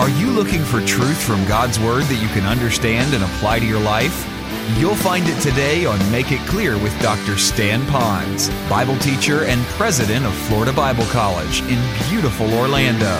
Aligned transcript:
Are 0.00 0.08
you 0.08 0.30
looking 0.30 0.64
for 0.64 0.80
truth 0.86 1.22
from 1.22 1.44
God's 1.44 1.78
Word 1.78 2.04
that 2.04 2.22
you 2.22 2.28
can 2.28 2.46
understand 2.46 3.12
and 3.12 3.22
apply 3.22 3.58
to 3.58 3.66
your 3.66 3.80
life? 3.80 4.26
You'll 4.78 4.94
find 4.94 5.28
it 5.28 5.38
today 5.42 5.84
on 5.84 5.98
Make 6.10 6.32
It 6.32 6.40
Clear 6.48 6.78
with 6.78 6.98
Dr. 7.02 7.36
Stan 7.36 7.82
Ponz, 7.82 8.48
Bible 8.70 8.96
teacher 9.00 9.44
and 9.44 9.60
president 9.76 10.24
of 10.24 10.32
Florida 10.32 10.72
Bible 10.72 11.04
College 11.08 11.60
in 11.64 11.78
beautiful 12.08 12.50
Orlando. 12.54 13.14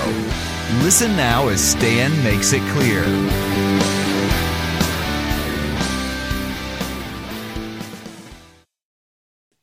Listen 0.83 1.15
now 1.19 1.49
as 1.49 1.61
Stan 1.61 2.11
makes 2.25 2.55
it 2.55 2.63
clear. 2.73 3.03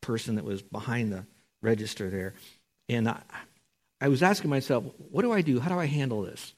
Person 0.02 0.36
that 0.36 0.46
was 0.46 0.62
behind 0.62 1.12
the 1.12 1.26
register 1.64 2.12
there. 2.12 2.36
And 2.90 3.10
I, 3.10 3.24
I 4.02 4.08
was 4.10 4.22
asking 4.22 4.52
myself, 4.52 4.86
what 5.10 5.24
do 5.24 5.34
I 5.34 5.42
do? 5.42 5.60
How 5.60 5.70
do 5.70 5.80
I 5.80 5.88
handle 5.88 6.22
this? 6.22 6.54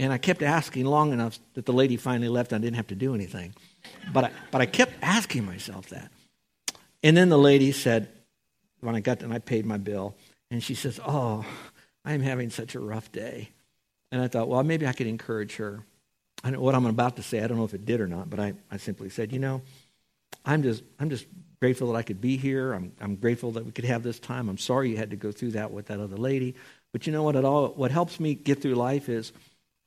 And 0.00 0.14
I 0.14 0.18
kept 0.18 0.40
asking 0.40 0.86
long 0.86 1.12
enough 1.12 1.38
that 1.52 1.66
the 1.66 1.74
lady 1.74 1.98
finally 1.98 2.30
left 2.30 2.52
and 2.52 2.62
I 2.62 2.64
didn't 2.64 2.76
have 2.76 2.86
to 2.86 2.94
do 2.94 3.14
anything. 3.14 3.54
But 4.14 4.24
I, 4.24 4.30
but 4.50 4.62
I 4.62 4.66
kept 4.66 4.94
asking 5.02 5.44
myself 5.44 5.90
that. 5.90 6.10
And 7.02 7.14
then 7.14 7.28
the 7.28 7.36
lady 7.36 7.70
said, 7.70 8.08
when 8.80 8.94
I 8.94 9.00
got 9.00 9.18
there 9.18 9.26
and 9.26 9.34
I 9.34 9.40
paid 9.40 9.66
my 9.66 9.76
bill, 9.76 10.16
and 10.50 10.62
she 10.62 10.74
says, 10.74 10.98
Oh, 11.06 11.44
I'm 12.02 12.22
having 12.22 12.48
such 12.48 12.74
a 12.74 12.80
rough 12.80 13.12
day. 13.12 13.50
And 14.10 14.22
I 14.22 14.28
thought, 14.28 14.48
well, 14.48 14.62
maybe 14.62 14.86
I 14.86 14.94
could 14.94 15.06
encourage 15.06 15.56
her. 15.56 15.84
I 16.42 16.48
know 16.48 16.60
what 16.60 16.74
I'm 16.74 16.86
about 16.86 17.16
to 17.16 17.22
say, 17.22 17.42
I 17.42 17.46
don't 17.46 17.58
know 17.58 17.64
if 17.64 17.74
it 17.74 17.84
did 17.84 18.00
or 18.00 18.06
not, 18.06 18.30
but 18.30 18.40
I, 18.40 18.54
I 18.70 18.78
simply 18.78 19.10
said, 19.10 19.34
you 19.34 19.38
know, 19.38 19.60
I'm 20.46 20.62
just 20.62 20.82
I'm 20.98 21.10
just 21.10 21.26
grateful 21.60 21.92
that 21.92 21.98
I 21.98 22.02
could 22.02 22.22
be 22.22 22.38
here. 22.38 22.72
I'm 22.72 22.92
I'm 23.02 23.16
grateful 23.16 23.52
that 23.52 23.66
we 23.66 23.72
could 23.72 23.84
have 23.84 24.02
this 24.02 24.18
time. 24.18 24.48
I'm 24.48 24.56
sorry 24.56 24.88
you 24.88 24.96
had 24.96 25.10
to 25.10 25.16
go 25.16 25.30
through 25.30 25.50
that 25.50 25.70
with 25.70 25.88
that 25.88 26.00
other 26.00 26.16
lady. 26.16 26.54
But 26.92 27.06
you 27.06 27.12
know 27.12 27.22
what 27.22 27.36
it 27.36 27.44
all 27.44 27.68
what 27.68 27.90
helps 27.90 28.18
me 28.18 28.34
get 28.34 28.62
through 28.62 28.76
life 28.76 29.10
is 29.10 29.32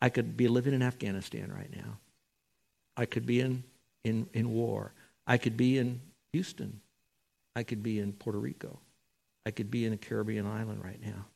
I 0.04 0.10
could 0.10 0.36
be 0.36 0.50
living 0.50 0.74
in 0.74 0.82
Afghanistan 0.82 1.50
right 1.50 1.73
now. 1.73 1.98
I 2.98 3.06
could 3.06 3.26
be 3.26 3.40
in, 3.40 3.64
in, 4.04 4.28
in 4.34 4.52
war. 4.52 4.92
I 5.26 5.38
could 5.38 5.56
be 5.56 5.78
in 5.78 6.02
Houston. 6.34 6.82
I 7.56 7.64
could 7.64 7.82
be 7.82 8.02
in 8.02 8.12
Puerto 8.12 8.38
Rico. 8.38 8.80
I 9.45 9.52
could 9.52 9.72
be 9.72 9.86
in 9.86 9.94
a 9.94 9.98
Caribbean 9.98 10.45
island 10.45 10.84
right 10.84 11.00
now. 11.02 11.28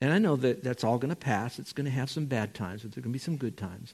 And 0.00 0.10
I 0.10 0.16
know 0.16 0.36
that 0.36 0.64
that's 0.64 0.84
all 0.84 0.96
going 0.96 1.10
to 1.10 1.16
pass. 1.16 1.58
It's 1.58 1.74
going 1.74 1.84
to 1.84 1.90
have 1.90 2.08
some 2.08 2.24
bad 2.24 2.54
times, 2.54 2.80
but 2.80 2.92
there's 2.92 3.04
going 3.04 3.12
to 3.12 3.18
be 3.18 3.18
some 3.18 3.36
good 3.36 3.58
times. 3.58 3.92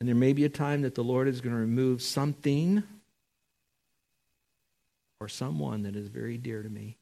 And 0.00 0.08
there 0.08 0.16
may 0.16 0.32
be 0.32 0.44
a 0.44 0.48
time 0.48 0.82
that 0.82 0.96
the 0.96 1.04
Lord 1.04 1.28
is 1.28 1.40
going 1.40 1.54
to 1.54 1.60
remove 1.60 2.02
something 2.02 2.82
or 5.20 5.28
someone 5.28 5.84
that 5.84 5.94
is 5.94 6.08
very 6.08 6.38
dear 6.38 6.60
to 6.60 6.68
me. 6.68 6.96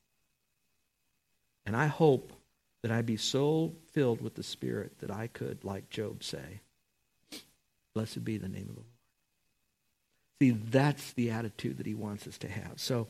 And 1.65 1.75
I 1.75 1.87
hope 1.87 2.35
that 2.83 2.93
I 2.93 3.03
be 3.03 3.17
so 3.17 3.73
filled 3.93 4.21
with 4.21 4.35
the 4.35 4.43
Spirit 4.43 4.99
that 5.01 5.11
I 5.11 5.27
could, 5.27 5.65
like 5.65 5.91
Job, 5.91 6.23
say, 6.23 6.61
Blessed 7.95 8.25
be 8.25 8.39
the 8.39 8.49
name 8.49 8.69
of 8.69 8.77
the 8.77 8.83
Lord. 8.83 8.87
See, 10.41 10.51
that's 10.71 11.13
the 11.15 11.31
attitude 11.31 11.79
that 11.79 11.87
he 11.87 11.95
wants 11.95 12.29
us 12.29 12.39
to 12.39 12.49
have. 12.49 12.75
So, 12.77 13.09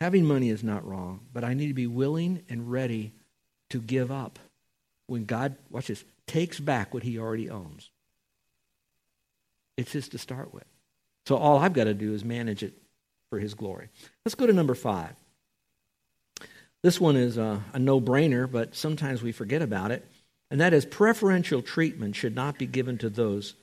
having 0.00 0.24
money 0.24 0.50
is 0.50 0.64
not 0.64 0.84
wrong, 0.84 1.20
but 1.32 1.44
I 1.44 1.54
need 1.54 1.68
to 1.68 1.74
be 1.74 1.86
willing 1.86 2.42
and 2.48 2.70
ready 2.70 3.12
to 3.70 3.80
give 3.80 4.10
up 4.10 4.40
when 5.06 5.24
God, 5.24 5.54
watch 5.70 5.86
this, 5.86 6.04
takes 6.26 6.58
back 6.58 6.92
what 6.92 7.04
he 7.04 7.18
already 7.18 7.48
owns. 7.48 7.90
It's 9.76 9.92
his 9.92 10.08
to 10.08 10.18
start 10.18 10.52
with. 10.52 10.66
So, 11.26 11.36
all 11.36 11.58
I've 11.58 11.74
got 11.74 11.84
to 11.84 11.94
do 11.94 12.12
is 12.12 12.24
manage 12.24 12.64
it 12.64 12.74
for 13.30 13.38
his 13.38 13.54
glory. 13.54 13.88
Let's 14.24 14.34
go 14.34 14.48
to 14.48 14.52
number 14.52 14.74
five. 14.74 15.14
This 16.82 17.00
one 17.00 17.16
is 17.16 17.36
a, 17.36 17.62
a 17.72 17.78
no 17.78 18.00
brainer, 18.00 18.50
but 18.50 18.76
sometimes 18.76 19.22
we 19.22 19.32
forget 19.32 19.62
about 19.62 19.90
it. 19.90 20.06
And 20.50 20.60
that 20.60 20.72
is 20.72 20.86
preferential 20.86 21.60
treatment 21.60 22.16
should 22.16 22.34
not 22.34 22.58
be 22.58 22.66
given 22.66 22.98
to 22.98 23.10
those 23.10 23.54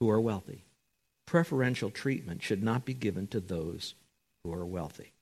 who 0.00 0.10
are 0.10 0.20
wealthy. 0.20 0.64
Preferential 1.26 1.90
treatment 1.90 2.42
should 2.42 2.62
not 2.62 2.84
be 2.84 2.94
given 2.94 3.26
to 3.28 3.40
those 3.40 3.94
who 4.42 4.52
are 4.52 4.66
wealthy. 4.66 5.12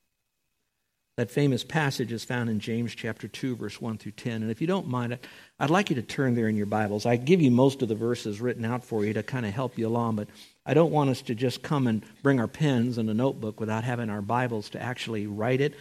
That 1.19 1.31
famous 1.31 1.62
passage 1.62 2.11
is 2.11 2.25
found 2.25 2.49
in 2.49 2.59
James 2.59 2.95
chapter 2.95 3.28
2, 3.28 3.56
verse 3.56 3.78
1 3.78 3.99
through 3.99 4.12
10. 4.12 4.41
And 4.41 4.51
if 4.51 4.62
you 4.62 4.67
don't 4.67 4.89
mind, 4.89 5.19
I'd 5.61 5.69
like 5.69 5.91
you 5.91 5.97
to 5.97 6.03
turn 6.03 6.34
there 6.34 6.49
in 6.49 6.56
your 6.56 6.65
Bibles. 6.65 7.05
I 7.05 7.17
give 7.17 7.43
you 7.43 7.51
most 7.51 7.83
of 7.83 7.89
the 7.89 7.95
verses 7.95 8.41
written 8.41 8.65
out 8.65 8.83
for 8.83 9.05
you 9.05 9.12
to 9.12 9.22
kind 9.22 9.45
of 9.45 9.53
help 9.53 9.77
you 9.77 9.87
along, 9.87 10.17
but 10.17 10.28
I 10.65 10.72
don't 10.72 10.91
want 10.91 11.11
us 11.11 11.21
to 11.22 11.34
just 11.34 11.62
come 11.62 11.87
and 11.87 12.03
bring 12.22 12.41
our 12.41 12.49
pens 12.49 12.97
and 12.97 13.11
a 13.11 13.15
notebook 13.15 13.61
without 13.61 13.84
having 13.84 14.09
our 14.09 14.22
Bibles 14.22 14.71
to 14.71 14.83
actually 14.83 15.27
write 15.27 15.61
it 15.61 15.75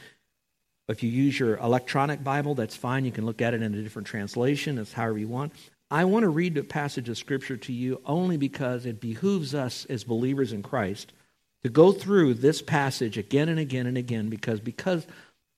if 0.92 1.04
you 1.04 1.10
use 1.10 1.40
your 1.40 1.58
electronic 1.58 2.24
Bible, 2.24 2.56
that's 2.56 2.76
fine. 2.76 3.06
You 3.06 3.12
can 3.12 3.26
look 3.26 3.42
at 3.42 3.54
it 3.54 3.62
in 3.62 3.74
a 3.74 3.82
different 3.82 4.08
translation. 4.08 4.78
It's 4.78 4.94
however 4.94 5.18
you 5.18 5.28
want. 5.28 5.54
I 5.90 6.06
want 6.06 6.24
to 6.24 6.30
read 6.30 6.58
a 6.58 6.64
passage 6.64 7.10
of 7.10 7.18
Scripture 7.18 7.58
to 7.58 7.74
you 7.74 8.02
only 8.06 8.38
because 8.38 8.86
it 8.86 9.02
behooves 9.02 9.54
us 9.54 9.86
as 9.86 10.04
believers 10.04 10.54
in 10.54 10.64
Christ 10.64 11.12
to 11.64 11.70
go 11.70 11.92
through 11.92 12.36
this 12.36 12.62
passage 12.62 13.18
again 13.18 13.50
and 13.50 13.60
again 13.60 13.88
and 13.88 13.98
again 13.98 14.30
because 14.30 14.60
because 14.60 15.06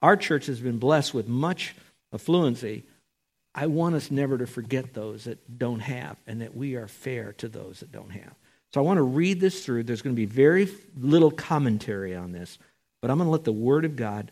our 0.02 0.18
church 0.18 0.48
has 0.48 0.60
been 0.60 0.80
blessed 0.80 1.14
with 1.14 1.28
much 1.28 1.76
affluency. 2.14 2.84
I 3.56 3.68
want 3.68 3.96
us 3.96 4.10
never 4.10 4.38
to 4.38 4.48
forget 4.48 4.94
those 4.94 5.26
that 5.26 5.60
don't 5.60 5.80
have 5.80 6.18
and 6.26 6.42
that 6.42 6.56
we 6.56 6.76
are 6.76 6.88
fair 6.88 7.34
to 7.34 7.48
those 7.48 7.82
that 7.82 7.92
don't 7.92 8.10
have. 8.10 8.34
So 8.74 8.82
I 8.82 8.84
want 8.84 8.98
to 8.98 9.04
read 9.04 9.40
this 9.40 9.64
through. 9.64 9.84
There's 9.84 10.02
going 10.02 10.16
to 10.16 10.20
be 10.20 10.26
very 10.26 10.68
little 10.98 11.30
commentary 11.30 12.16
on 12.16 12.32
this, 12.32 12.58
but 13.02 13.12
I'm 13.12 13.18
going 13.18 13.28
to 13.28 13.32
let 13.32 13.44
the 13.44 13.54
Word 13.54 13.86
of 13.86 13.96
God 13.96 14.32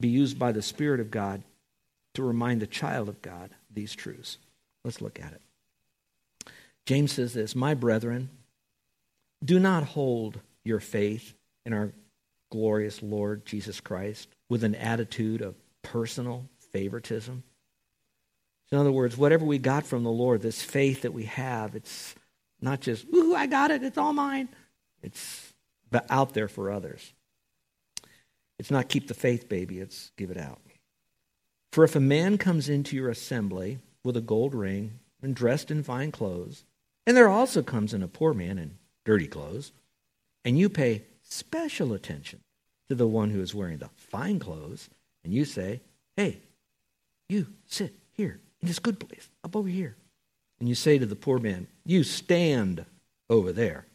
be 0.00 0.08
used 0.08 0.38
by 0.38 0.52
the 0.52 0.62
Spirit 0.62 1.00
of 1.00 1.10
God 1.10 1.42
to 2.14 2.22
remind 2.22 2.60
the 2.60 2.66
child 2.66 3.08
of 3.08 3.22
God 3.22 3.50
these 3.70 3.94
truths. 3.94 4.38
Let's 4.84 5.00
look 5.00 5.20
at 5.20 5.32
it. 5.32 5.40
James 6.86 7.12
says 7.12 7.34
this 7.34 7.54
My 7.54 7.74
brethren, 7.74 8.30
do 9.44 9.58
not 9.58 9.84
hold 9.84 10.40
your 10.64 10.80
faith 10.80 11.34
in 11.64 11.72
our 11.72 11.92
glorious 12.50 13.02
Lord 13.02 13.44
Jesus 13.44 13.80
Christ 13.80 14.28
with 14.48 14.64
an 14.64 14.74
attitude 14.74 15.42
of 15.42 15.54
personal 15.82 16.48
favoritism. 16.72 17.42
In 18.70 18.78
other 18.78 18.92
words, 18.92 19.16
whatever 19.16 19.44
we 19.44 19.58
got 19.58 19.86
from 19.86 20.02
the 20.02 20.10
Lord, 20.10 20.42
this 20.42 20.62
faith 20.62 21.02
that 21.02 21.14
we 21.14 21.24
have, 21.24 21.74
it's 21.74 22.14
not 22.60 22.80
just, 22.80 23.06
ooh, 23.14 23.34
I 23.34 23.46
got 23.46 23.70
it, 23.70 23.82
it's 23.82 23.98
all 23.98 24.12
mine. 24.12 24.48
It's 25.02 25.52
out 26.10 26.34
there 26.34 26.48
for 26.48 26.70
others. 26.70 27.12
It's 28.58 28.70
not 28.70 28.88
keep 28.88 29.08
the 29.08 29.14
faith, 29.14 29.48
baby, 29.48 29.78
it's 29.78 30.10
give 30.16 30.30
it 30.30 30.36
out. 30.36 30.60
For 31.72 31.84
if 31.84 31.94
a 31.94 32.00
man 32.00 32.38
comes 32.38 32.68
into 32.68 32.96
your 32.96 33.10
assembly 33.10 33.78
with 34.02 34.16
a 34.16 34.22
gold 34.22 34.54
ring 34.54 34.98
and 35.22 35.34
dressed 35.34 35.70
in 35.70 35.82
fine 35.82 36.10
clothes, 36.10 36.64
and 37.06 37.16
there 37.16 37.28
also 37.28 37.62
comes 37.62 37.94
in 37.94 38.02
a 38.02 38.08
poor 38.08 38.34
man 38.34 38.58
in 38.58 38.78
dirty 39.04 39.26
clothes, 39.26 39.72
and 40.44 40.58
you 40.58 40.68
pay 40.68 41.04
special 41.22 41.92
attention 41.92 42.40
to 42.88 42.94
the 42.94 43.06
one 43.06 43.30
who 43.30 43.40
is 43.40 43.54
wearing 43.54 43.78
the 43.78 43.90
fine 43.96 44.38
clothes, 44.38 44.88
and 45.24 45.32
you 45.32 45.44
say, 45.44 45.80
Hey, 46.16 46.40
you 47.28 47.46
sit 47.66 47.94
here 48.12 48.40
in 48.60 48.68
this 48.68 48.78
good 48.78 48.98
place, 48.98 49.28
up 49.44 49.54
over 49.54 49.68
here. 49.68 49.96
And 50.58 50.68
you 50.68 50.74
say 50.74 50.98
to 50.98 51.06
the 51.06 51.14
poor 51.14 51.38
man, 51.38 51.68
You 51.84 52.02
stand 52.02 52.84
over 53.30 53.52
there, 53.52 53.86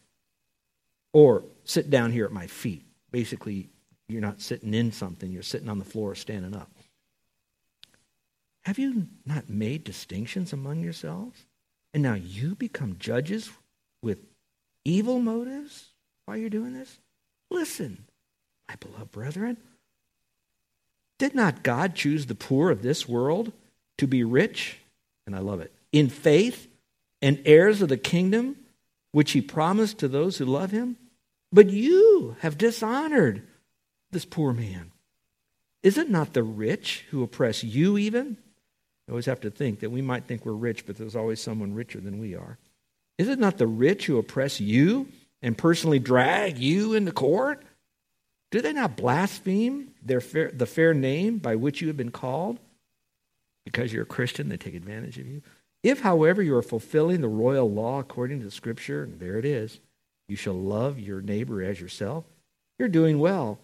or 1.12 1.44
sit 1.64 1.90
down 1.90 2.12
here 2.12 2.24
at 2.24 2.32
my 2.32 2.46
feet. 2.46 2.84
Basically, 3.10 3.68
you're 4.08 4.20
not 4.20 4.40
sitting 4.40 4.74
in 4.74 4.92
something, 4.92 5.30
you're 5.30 5.42
sitting 5.42 5.68
on 5.68 5.78
the 5.78 5.84
floor 5.84 6.14
standing 6.14 6.54
up. 6.54 6.70
Have 8.64 8.78
you 8.78 9.08
not 9.26 9.48
made 9.48 9.84
distinctions 9.84 10.52
among 10.52 10.82
yourselves? 10.82 11.44
And 11.92 12.02
now 12.02 12.14
you 12.14 12.54
become 12.54 12.96
judges 12.98 13.50
with 14.02 14.18
evil 14.84 15.20
motives 15.20 15.90
while 16.24 16.36
you're 16.36 16.50
doing 16.50 16.74
this? 16.74 16.98
Listen, 17.50 18.04
my 18.68 18.74
beloved 18.76 19.12
brethren. 19.12 19.58
Did 21.18 21.34
not 21.34 21.62
God 21.62 21.94
choose 21.94 22.26
the 22.26 22.34
poor 22.34 22.70
of 22.70 22.82
this 22.82 23.08
world 23.08 23.52
to 23.98 24.06
be 24.06 24.24
rich? 24.24 24.78
And 25.26 25.36
I 25.36 25.38
love 25.38 25.60
it. 25.60 25.72
In 25.92 26.08
faith 26.08 26.68
and 27.22 27.40
heirs 27.44 27.80
of 27.80 27.88
the 27.88 27.96
kingdom 27.96 28.56
which 29.12 29.30
he 29.30 29.40
promised 29.40 29.98
to 29.98 30.08
those 30.08 30.38
who 30.38 30.44
love 30.44 30.72
him? 30.72 30.96
But 31.52 31.70
you 31.70 32.34
have 32.40 32.58
dishonored 32.58 33.42
this 34.14 34.24
poor 34.24 34.54
man? 34.54 34.92
Is 35.82 35.98
it 35.98 36.08
not 36.08 36.32
the 36.32 36.42
rich 36.42 37.04
who 37.10 37.22
oppress 37.22 37.62
you 37.62 37.98
even? 37.98 38.38
I 39.06 39.12
always 39.12 39.26
have 39.26 39.40
to 39.40 39.50
think 39.50 39.80
that 39.80 39.90
we 39.90 40.00
might 40.00 40.24
think 40.24 40.46
we're 40.46 40.52
rich, 40.52 40.86
but 40.86 40.96
there's 40.96 41.14
always 41.14 41.40
someone 41.40 41.74
richer 41.74 42.00
than 42.00 42.18
we 42.18 42.34
are. 42.34 42.56
Is 43.18 43.28
it 43.28 43.38
not 43.38 43.58
the 43.58 43.66
rich 43.66 44.06
who 44.06 44.16
oppress 44.16 44.60
you 44.60 45.08
and 45.42 45.58
personally 45.58 45.98
drag 45.98 46.56
you 46.56 46.94
into 46.94 47.12
court? 47.12 47.62
Do 48.50 48.62
they 48.62 48.72
not 48.72 48.96
blaspheme 48.96 49.90
their 50.02 50.22
fair, 50.22 50.50
the 50.50 50.64
fair 50.64 50.94
name 50.94 51.38
by 51.38 51.56
which 51.56 51.82
you 51.82 51.88
have 51.88 51.98
been 51.98 52.10
called? 52.10 52.58
Because 53.66 53.92
you're 53.92 54.04
a 54.04 54.06
Christian, 54.06 54.48
they 54.48 54.56
take 54.56 54.74
advantage 54.74 55.18
of 55.18 55.26
you. 55.26 55.42
If, 55.82 56.00
however, 56.00 56.42
you 56.42 56.56
are 56.56 56.62
fulfilling 56.62 57.20
the 57.20 57.28
royal 57.28 57.70
law 57.70 58.00
according 58.00 58.40
to 58.40 58.50
Scripture, 58.50 59.02
and 59.02 59.20
there 59.20 59.36
it 59.36 59.44
is, 59.44 59.80
you 60.28 60.36
shall 60.36 60.54
love 60.54 60.98
your 60.98 61.20
neighbor 61.20 61.62
as 61.62 61.78
yourself, 61.78 62.24
you're 62.78 62.88
doing 62.88 63.18
well. 63.18 63.58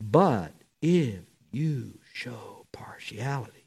But 0.00 0.52
if 0.80 1.20
you 1.50 1.98
show 2.12 2.66
partiality, 2.72 3.64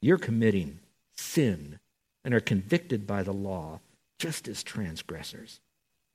you're 0.00 0.18
committing 0.18 0.80
sin 1.16 1.78
and 2.24 2.34
are 2.34 2.40
convicted 2.40 3.06
by 3.06 3.22
the 3.22 3.32
law, 3.32 3.80
just 4.18 4.48
as 4.48 4.62
transgressors. 4.62 5.60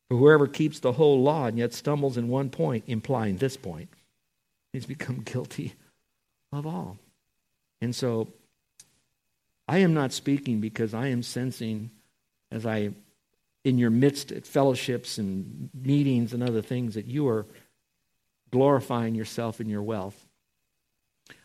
For 0.09 0.17
whoever 0.17 0.47
keeps 0.47 0.79
the 0.79 0.93
whole 0.93 1.21
law 1.21 1.45
and 1.45 1.57
yet 1.57 1.73
stumbles 1.73 2.17
in 2.17 2.27
one 2.27 2.49
point, 2.49 2.83
implying 2.87 3.37
this 3.37 3.55
point, 3.55 3.89
he's 4.73 4.85
become 4.85 5.21
guilty 5.25 5.73
of 6.51 6.67
all. 6.67 6.97
And 7.79 7.95
so 7.95 8.27
I 9.67 9.77
am 9.79 9.93
not 9.93 10.11
speaking 10.11 10.59
because 10.59 10.93
I 10.93 11.07
am 11.07 11.23
sensing 11.23 11.91
as 12.51 12.65
I 12.65 12.91
in 13.63 13.77
your 13.77 13.89
midst 13.89 14.31
at 14.31 14.45
fellowships 14.45 15.17
and 15.17 15.69
meetings 15.73 16.33
and 16.33 16.43
other 16.43 16.61
things 16.61 16.95
that 16.95 17.05
you 17.05 17.27
are 17.27 17.45
glorifying 18.51 19.15
yourself 19.15 19.59
and 19.59 19.69
your 19.69 19.81
wealth. 19.81 20.25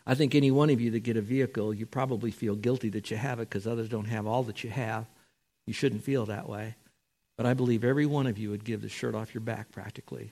I 0.05 0.15
think 0.15 0.35
any 0.35 0.51
one 0.51 0.69
of 0.69 0.79
you 0.79 0.91
that 0.91 1.01
get 1.01 1.17
a 1.17 1.21
vehicle, 1.21 1.73
you 1.73 1.85
probably 1.85 2.31
feel 2.31 2.55
guilty 2.55 2.89
that 2.89 3.11
you 3.11 3.17
have 3.17 3.39
it 3.39 3.49
because 3.49 3.67
others 3.67 3.89
don't 3.89 4.05
have 4.05 4.27
all 4.27 4.43
that 4.43 4.63
you 4.63 4.69
have. 4.69 5.05
You 5.65 5.73
shouldn't 5.73 6.03
feel 6.03 6.25
that 6.25 6.47
way. 6.47 6.75
But 7.37 7.45
I 7.45 7.53
believe 7.53 7.83
every 7.83 8.05
one 8.05 8.27
of 8.27 8.37
you 8.37 8.49
would 8.49 8.63
give 8.63 8.81
the 8.81 8.89
shirt 8.89 9.15
off 9.15 9.33
your 9.33 9.41
back 9.41 9.71
practically 9.71 10.31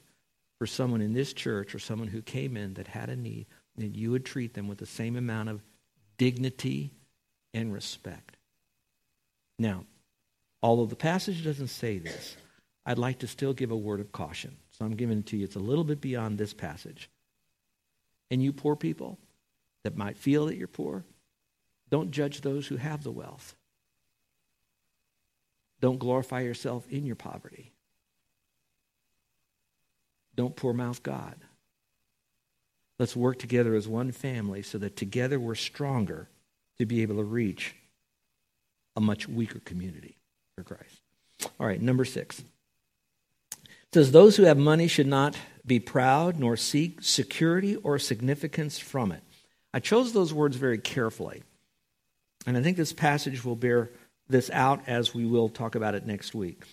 for 0.57 0.65
someone 0.65 1.01
in 1.01 1.13
this 1.13 1.33
church 1.33 1.75
or 1.75 1.79
someone 1.79 2.07
who 2.07 2.21
came 2.21 2.57
in 2.57 2.73
that 2.75 2.87
had 2.87 3.09
a 3.09 3.15
need, 3.15 3.45
and 3.77 3.95
you 3.95 4.11
would 4.11 4.25
treat 4.25 4.53
them 4.53 4.67
with 4.67 4.77
the 4.77 4.85
same 4.85 5.15
amount 5.15 5.49
of 5.49 5.61
dignity 6.17 6.91
and 7.53 7.73
respect. 7.73 8.37
Now, 9.59 9.85
although 10.63 10.85
the 10.85 10.95
passage 10.95 11.43
doesn't 11.43 11.67
say 11.67 11.99
this, 11.99 12.37
I'd 12.85 12.97
like 12.97 13.19
to 13.19 13.27
still 13.27 13.53
give 13.53 13.71
a 13.71 13.77
word 13.77 13.99
of 13.99 14.11
caution. 14.11 14.55
So 14.77 14.85
I'm 14.85 14.95
giving 14.95 15.19
it 15.19 15.25
to 15.27 15.37
you. 15.37 15.45
It's 15.45 15.55
a 15.55 15.59
little 15.59 15.83
bit 15.83 16.01
beyond 16.01 16.37
this 16.37 16.53
passage. 16.53 17.09
And 18.29 18.43
you 18.43 18.51
poor 18.51 18.75
people 18.75 19.17
that 19.83 19.95
might 19.95 20.17
feel 20.17 20.47
that 20.47 20.57
you're 20.57 20.67
poor, 20.67 21.05
don't 21.89 22.11
judge 22.11 22.41
those 22.41 22.67
who 22.67 22.75
have 22.75 23.03
the 23.03 23.11
wealth. 23.11 23.55
Don't 25.79 25.99
glorify 25.99 26.41
yourself 26.41 26.85
in 26.89 27.05
your 27.05 27.15
poverty. 27.15 27.71
Don't 30.35 30.55
poor 30.55 30.73
mouth 30.73 31.03
God. 31.03 31.35
Let's 32.99 33.15
work 33.15 33.39
together 33.39 33.75
as 33.75 33.87
one 33.87 34.11
family 34.11 34.61
so 34.61 34.77
that 34.79 34.95
together 34.95 35.39
we're 35.39 35.55
stronger 35.55 36.29
to 36.79 36.85
be 36.85 37.01
able 37.01 37.15
to 37.17 37.23
reach 37.23 37.75
a 38.95 39.01
much 39.01 39.27
weaker 39.27 39.59
community 39.59 40.17
for 40.55 40.63
Christ. 40.63 41.01
All 41.59 41.67
right, 41.67 41.81
number 41.81 42.03
six. 42.03 42.43
Says, 43.95 44.11
Those 44.11 44.35
who 44.35 44.43
have 44.43 44.57
money 44.57 44.89
should 44.89 45.07
not 45.07 45.37
be 45.65 45.79
proud 45.79 46.37
nor 46.37 46.57
seek 46.57 47.01
security 47.01 47.77
or 47.77 47.97
significance 47.97 48.77
from 48.77 49.13
it. 49.13 49.23
I 49.73 49.79
chose 49.79 50.11
those 50.11 50.33
words 50.33 50.57
very 50.57 50.79
carefully. 50.79 51.43
And 52.45 52.57
I 52.57 52.61
think 52.61 52.75
this 52.75 52.91
passage 52.91 53.45
will 53.45 53.55
bear 53.55 53.91
this 54.27 54.49
out 54.49 54.81
as 54.85 55.13
we 55.13 55.25
will 55.25 55.47
talk 55.47 55.75
about 55.75 55.95
it 55.95 56.05
next 56.05 56.35
week. 56.35 56.65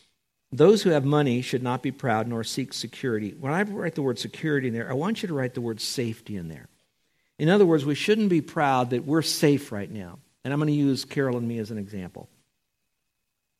Those 0.50 0.82
who 0.82 0.90
have 0.90 1.04
money 1.04 1.42
should 1.42 1.62
not 1.62 1.80
be 1.80 1.92
proud 1.92 2.26
nor 2.26 2.42
seek 2.42 2.72
security. 2.72 3.36
When 3.38 3.52
I 3.52 3.62
write 3.62 3.94
the 3.94 4.02
word 4.02 4.18
security 4.18 4.66
in 4.66 4.74
there, 4.74 4.90
I 4.90 4.94
want 4.94 5.22
you 5.22 5.28
to 5.28 5.34
write 5.34 5.54
the 5.54 5.60
word 5.60 5.80
safety 5.80 6.36
in 6.36 6.48
there. 6.48 6.66
In 7.38 7.48
other 7.48 7.64
words, 7.64 7.84
we 7.84 7.94
shouldn't 7.94 8.30
be 8.30 8.40
proud 8.40 8.90
that 8.90 9.06
we're 9.06 9.22
safe 9.22 9.70
right 9.70 9.88
now. 9.88 10.18
And 10.42 10.52
I'm 10.52 10.58
going 10.58 10.66
to 10.66 10.72
use 10.72 11.04
Carol 11.04 11.38
and 11.38 11.46
me 11.46 11.60
as 11.60 11.70
an 11.70 11.78
example. 11.78 12.28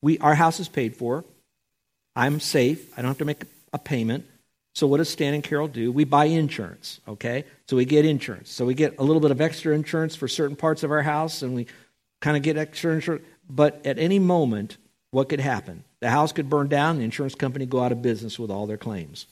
We, 0.01 0.19
our 0.19 0.35
house 0.35 0.59
is 0.59 0.67
paid 0.67 0.97
for. 0.97 1.25
I'm 2.15 2.41
safe. 2.41 2.93
I 2.97 3.03
don't 3.03 3.11
have 3.11 3.19
to 3.19 3.25
make 3.25 3.43
a 3.73 3.79
payment. 3.79 4.27
So 4.75 4.87
what 4.87 4.99
does 4.99 5.09
Stan 5.09 5.35
and 5.35 5.45
Carol 5.45 5.69
do? 5.69 5.93
We 5.93 6.05
buy 6.05 6.27
insurance, 6.27 7.01
okay? 7.07 7.45
So 7.69 7.77
we 7.77 7.85
get 7.85 8.07
insurance. 8.07 8.51
So 8.51 8.65
we 8.65 8.75
get 8.75 8.99
a 8.99 9.05
little 9.05 9.21
bit 9.21 9.31
of 9.31 9.41
extra 9.41 9.75
insurance 9.75 10.17
for 10.17 10.29
certain 10.29 10.57
parts 10.57 10.83
of 10.83 10.91
our 10.91 11.03
house, 11.03 11.43
and 11.43 11.55
we 11.55 11.67
kind 12.21 12.37
of 12.37 12.43
get 12.43 12.57
extra 12.57 12.93
insurance. 12.95 13.25
But 13.49 13.85
at 13.85 13.99
any 13.99 14.19
moment, 14.19 14.79
what 15.11 15.29
could 15.29 15.41
happen? 15.41 15.85
The 16.01 16.11
house 16.11 16.33
could 16.33 16.49
burn 16.49 16.69
down, 16.69 16.99
the 16.99 17.05
insurance 17.05 17.35
company 17.35 17.67
go 17.67 17.81
out 17.81 17.93
of 17.93 18.01
business 18.01 18.39
with 18.39 18.51
all 18.51 18.67
their 18.67 18.79
claims. 18.79 19.27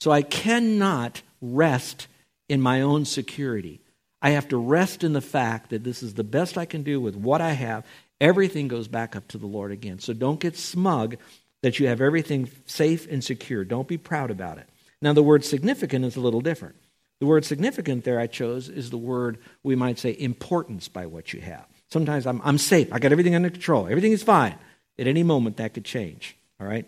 So 0.00 0.10
I 0.10 0.22
cannot 0.22 1.22
rest 1.42 2.06
in 2.48 2.60
my 2.60 2.80
own 2.80 3.04
security. 3.04 3.80
I 4.22 4.30
have 4.30 4.48
to 4.48 4.56
rest 4.56 5.04
in 5.04 5.12
the 5.12 5.20
fact 5.20 5.70
that 5.70 5.84
this 5.84 6.02
is 6.02 6.14
the 6.14 6.24
best 6.24 6.56
I 6.56 6.64
can 6.64 6.82
do 6.82 7.00
with 7.00 7.14
what 7.14 7.40
I 7.40 7.52
have. 7.52 7.84
Everything 8.20 8.68
goes 8.68 8.88
back 8.88 9.14
up 9.14 9.28
to 9.28 9.38
the 9.38 9.46
Lord 9.46 9.70
again. 9.70 9.98
So 9.98 10.14
don't 10.14 10.40
get 10.40 10.56
smug 10.56 11.16
that 11.62 11.78
you 11.78 11.88
have 11.88 12.00
everything 12.00 12.48
safe 12.66 13.10
and 13.10 13.22
secure. 13.22 13.64
Don't 13.64 13.88
be 13.88 13.98
proud 13.98 14.30
about 14.30 14.58
it. 14.58 14.68
Now, 15.00 15.12
the 15.12 15.22
word 15.22 15.44
significant 15.44 16.04
is 16.04 16.16
a 16.16 16.20
little 16.20 16.40
different. 16.40 16.76
The 17.18 17.26
word 17.26 17.44
significant 17.44 18.04
there 18.04 18.20
I 18.20 18.26
chose 18.26 18.68
is 18.68 18.90
the 18.90 18.98
word 18.98 19.38
we 19.62 19.74
might 19.74 19.98
say 19.98 20.16
importance 20.18 20.88
by 20.88 21.06
what 21.06 21.32
you 21.32 21.40
have. 21.40 21.66
Sometimes 21.90 22.26
I'm, 22.26 22.40
I'm 22.44 22.58
safe. 22.58 22.92
I 22.92 22.98
got 22.98 23.12
everything 23.12 23.34
under 23.34 23.50
control. 23.50 23.86
Everything 23.86 24.12
is 24.12 24.22
fine. 24.22 24.56
At 24.98 25.06
any 25.06 25.22
moment, 25.22 25.56
that 25.58 25.74
could 25.74 25.84
change. 25.84 26.36
All 26.60 26.66
right? 26.66 26.86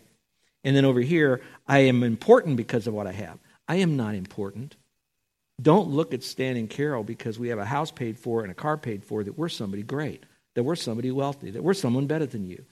And 0.65 0.76
then 0.76 0.85
over 0.85 1.00
here, 1.00 1.41
I 1.67 1.81
am 1.81 2.03
important 2.03 2.56
because 2.56 2.87
of 2.87 2.94
what 2.94 3.06
I 3.06 3.12
have. 3.12 3.38
I 3.69 3.76
am 3.76 3.97
not 3.97 4.14
important. 4.14 4.76
Don't 5.61 5.91
look 5.91 6.14
at 6.14 6.23
Stan 6.23 6.56
and 6.56 6.71
Carol 6.71 7.05
because 7.05 7.38
we 7.38 7.49
have 7.49 7.59
a 7.59 7.64
house 7.64 7.91
paid 7.91 8.19
for 8.19 8.43
and 8.43 8.50
a 8.50 8.55
car 8.55 8.76
paid 8.76 9.05
for 9.05 9.25
that 9.25 9.38
we're 9.38 9.49
somebody 9.49 9.82
great, 9.82 10.25
that 10.55 10.62
we're 10.62 10.76
somebody 10.76 11.11
wealthy, 11.11 11.50
that 11.50 11.64
we're 11.64 11.75
someone 11.75 12.06
better 12.06 12.26
than 12.26 12.47
you. 12.47 12.64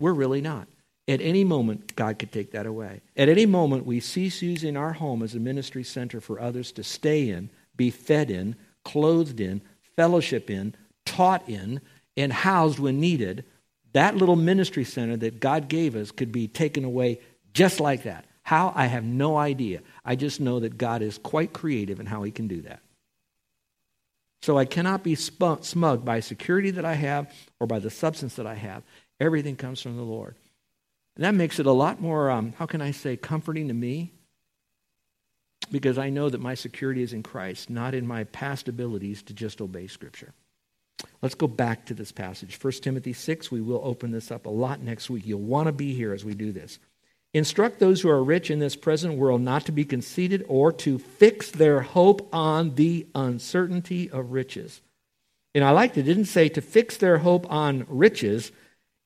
We're 0.00 0.12
really 0.12 0.40
not. 0.40 0.66
At 1.08 1.20
any 1.20 1.44
moment, 1.44 1.94
God 1.94 2.18
could 2.18 2.32
take 2.32 2.50
that 2.52 2.66
away. 2.66 3.00
At 3.16 3.28
any 3.28 3.46
moment, 3.46 3.86
we 3.86 4.00
cease 4.00 4.42
using 4.42 4.76
our 4.76 4.92
home 4.92 5.22
as 5.22 5.34
a 5.34 5.40
ministry 5.40 5.84
center 5.84 6.20
for 6.20 6.40
others 6.40 6.72
to 6.72 6.82
stay 6.82 7.28
in, 7.28 7.50
be 7.76 7.90
fed 7.90 8.30
in, 8.30 8.56
clothed 8.84 9.40
in, 9.40 9.60
fellowship 9.94 10.50
in, 10.50 10.74
taught 11.04 11.48
in, 11.48 11.80
and 12.16 12.32
housed 12.32 12.80
when 12.80 12.98
needed. 12.98 13.44
That 13.92 14.16
little 14.16 14.36
ministry 14.36 14.84
center 14.84 15.16
that 15.18 15.38
God 15.38 15.68
gave 15.68 15.94
us 15.94 16.10
could 16.10 16.32
be 16.32 16.48
taken 16.48 16.84
away 16.84 17.20
just 17.52 17.78
like 17.78 18.02
that. 18.02 18.24
How? 18.42 18.72
I 18.74 18.86
have 18.86 19.04
no 19.04 19.36
idea. 19.36 19.80
I 20.04 20.16
just 20.16 20.40
know 20.40 20.60
that 20.60 20.76
God 20.76 21.02
is 21.02 21.18
quite 21.18 21.52
creative 21.52 22.00
in 22.00 22.06
how 22.06 22.22
He 22.24 22.30
can 22.32 22.48
do 22.48 22.62
that. 22.62 22.80
So 24.42 24.58
I 24.58 24.64
cannot 24.64 25.02
be 25.02 25.14
smug 25.14 26.04
by 26.04 26.20
security 26.20 26.70
that 26.72 26.84
I 26.84 26.94
have 26.94 27.32
or 27.58 27.66
by 27.66 27.78
the 27.78 27.90
substance 27.90 28.36
that 28.36 28.46
I 28.46 28.54
have. 28.54 28.82
Everything 29.18 29.56
comes 29.56 29.80
from 29.80 29.96
the 29.96 30.02
Lord. 30.02 30.36
And 31.16 31.24
that 31.24 31.34
makes 31.34 31.58
it 31.58 31.66
a 31.66 31.72
lot 31.72 32.00
more, 32.00 32.30
um, 32.30 32.52
how 32.58 32.66
can 32.66 32.82
I 32.82 32.90
say, 32.90 33.16
comforting 33.16 33.68
to 33.68 33.74
me? 33.74 34.12
Because 35.70 35.98
I 35.98 36.10
know 36.10 36.28
that 36.28 36.40
my 36.40 36.54
security 36.54 37.02
is 37.02 37.12
in 37.12 37.22
Christ, 37.22 37.70
not 37.70 37.94
in 37.94 38.06
my 38.06 38.24
past 38.24 38.68
abilities 38.68 39.22
to 39.24 39.34
just 39.34 39.60
obey 39.60 39.86
Scripture. 39.86 40.34
Let's 41.22 41.34
go 41.34 41.46
back 41.46 41.86
to 41.86 41.94
this 41.94 42.12
passage. 42.12 42.62
1 42.62 42.72
Timothy 42.74 43.12
6, 43.12 43.50
we 43.50 43.60
will 43.60 43.80
open 43.82 44.10
this 44.10 44.30
up 44.30 44.46
a 44.46 44.50
lot 44.50 44.80
next 44.80 45.10
week. 45.10 45.26
You'll 45.26 45.40
want 45.40 45.66
to 45.66 45.72
be 45.72 45.94
here 45.94 46.12
as 46.12 46.24
we 46.24 46.34
do 46.34 46.52
this. 46.52 46.78
Instruct 47.34 47.80
those 47.80 48.00
who 48.00 48.08
are 48.08 48.22
rich 48.22 48.50
in 48.50 48.60
this 48.60 48.76
present 48.76 49.14
world 49.14 49.40
not 49.40 49.66
to 49.66 49.72
be 49.72 49.84
conceited 49.84 50.44
or 50.48 50.72
to 50.72 50.98
fix 50.98 51.50
their 51.50 51.80
hope 51.80 52.32
on 52.32 52.74
the 52.76 53.06
uncertainty 53.14 54.10
of 54.10 54.32
riches. 54.32 54.80
And 55.54 55.64
I 55.64 55.70
liked 55.70 55.96
it. 55.96 56.00
It 56.00 56.04
didn't 56.04 56.26
say 56.26 56.48
to 56.50 56.60
fix 56.60 56.96
their 56.96 57.18
hope 57.18 57.50
on 57.50 57.86
riches, 57.88 58.52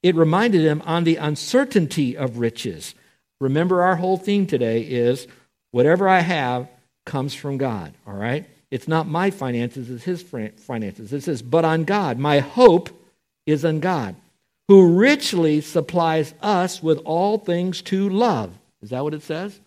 it 0.03 0.15
reminded 0.15 0.65
them 0.65 0.83
on 0.87 1.05
the 1.05 1.17
uncertainty 1.17 2.17
of 2.17 2.39
riches. 2.39 2.95
Remember, 3.41 3.83
our 3.83 3.97
whole 3.97 4.17
theme 4.17 4.47
today 4.47 4.83
is 4.83 5.27
whatever 5.71 6.09
I 6.09 6.21
have 6.21 6.69
comes 7.07 7.35
from 7.35 7.59
God, 7.59 7.95
all 8.07 8.15
right? 8.15 8.47
It's 8.71 8.87
not 8.87 9.09
my 9.09 9.31
finances, 9.31 9.91
it's 9.91 10.05
His 10.05 10.23
finances. 10.23 11.13
It 11.13 11.23
says, 11.23 11.43
but 11.43 11.65
on 11.65 11.85
God. 11.85 12.19
My 12.19 12.39
hope 12.39 12.91
is 13.47 13.65
on 13.65 13.81
God, 13.81 14.15
who 14.69 14.97
richly 14.97 15.61
supplies 15.61 16.35
us 16.41 16.83
with 16.83 16.99
all 16.99 17.39
things 17.39 17.83
to 17.83 18.09
love. 18.09 18.53
Is 18.83 18.91
that 18.91 19.03
what 19.03 19.15
it 19.15 19.23
says? 19.23 19.61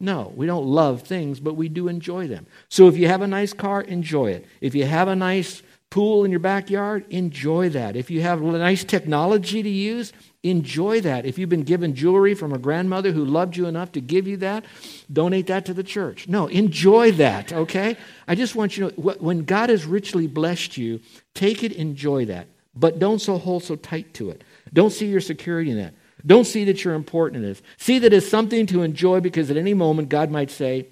No, 0.00 0.32
we 0.34 0.46
don't 0.46 0.66
love 0.66 1.02
things, 1.02 1.40
but 1.40 1.54
we 1.54 1.68
do 1.68 1.86
enjoy 1.88 2.26
them. 2.26 2.46
So 2.70 2.88
if 2.88 2.96
you 2.96 3.08
have 3.08 3.20
a 3.20 3.26
nice 3.26 3.52
car, 3.52 3.82
enjoy 3.82 4.30
it. 4.32 4.46
If 4.62 4.74
you 4.74 4.86
have 4.86 5.08
a 5.08 5.16
nice 5.16 5.62
pool 5.90 6.24
in 6.24 6.30
your 6.30 6.40
backyard, 6.40 7.04
enjoy 7.10 7.68
that. 7.70 7.96
If 7.96 8.10
you 8.10 8.22
have 8.22 8.40
nice 8.40 8.84
technology 8.84 9.60
to 9.62 9.68
use, 9.68 10.12
enjoy 10.44 11.00
that. 11.00 11.26
If 11.26 11.36
you've 11.36 11.48
been 11.48 11.64
given 11.64 11.96
jewelry 11.96 12.34
from 12.34 12.52
a 12.52 12.58
grandmother 12.58 13.10
who 13.10 13.24
loved 13.24 13.56
you 13.56 13.66
enough 13.66 13.92
to 13.92 14.00
give 14.00 14.28
you 14.28 14.36
that, 14.38 14.64
donate 15.12 15.48
that 15.48 15.66
to 15.66 15.74
the 15.74 15.82
church. 15.82 16.28
No, 16.28 16.46
enjoy 16.46 17.12
that, 17.12 17.52
okay? 17.52 17.96
I 18.28 18.36
just 18.36 18.54
want 18.54 18.76
you 18.76 18.90
to 18.90 19.00
know 19.00 19.14
when 19.18 19.44
God 19.44 19.68
has 19.68 19.84
richly 19.84 20.28
blessed 20.28 20.76
you, 20.76 21.00
take 21.34 21.64
it, 21.64 21.72
enjoy 21.72 22.26
that. 22.26 22.46
But 22.72 23.00
don't 23.00 23.18
so 23.18 23.36
hold 23.36 23.64
so 23.64 23.74
tight 23.74 24.14
to 24.14 24.30
it. 24.30 24.44
Don't 24.72 24.92
see 24.92 25.06
your 25.06 25.20
security 25.20 25.72
in 25.72 25.78
that. 25.78 25.94
Don't 26.24 26.44
see 26.44 26.64
that 26.64 26.84
you're 26.84 26.94
important 26.94 27.42
in 27.42 27.48
this. 27.48 27.62
See 27.78 27.98
that 27.98 28.12
it's 28.12 28.28
something 28.28 28.66
to 28.66 28.82
enjoy 28.82 29.20
because 29.20 29.50
at 29.50 29.56
any 29.56 29.74
moment 29.74 30.08
God 30.08 30.30
might 30.30 30.52
say, 30.52 30.86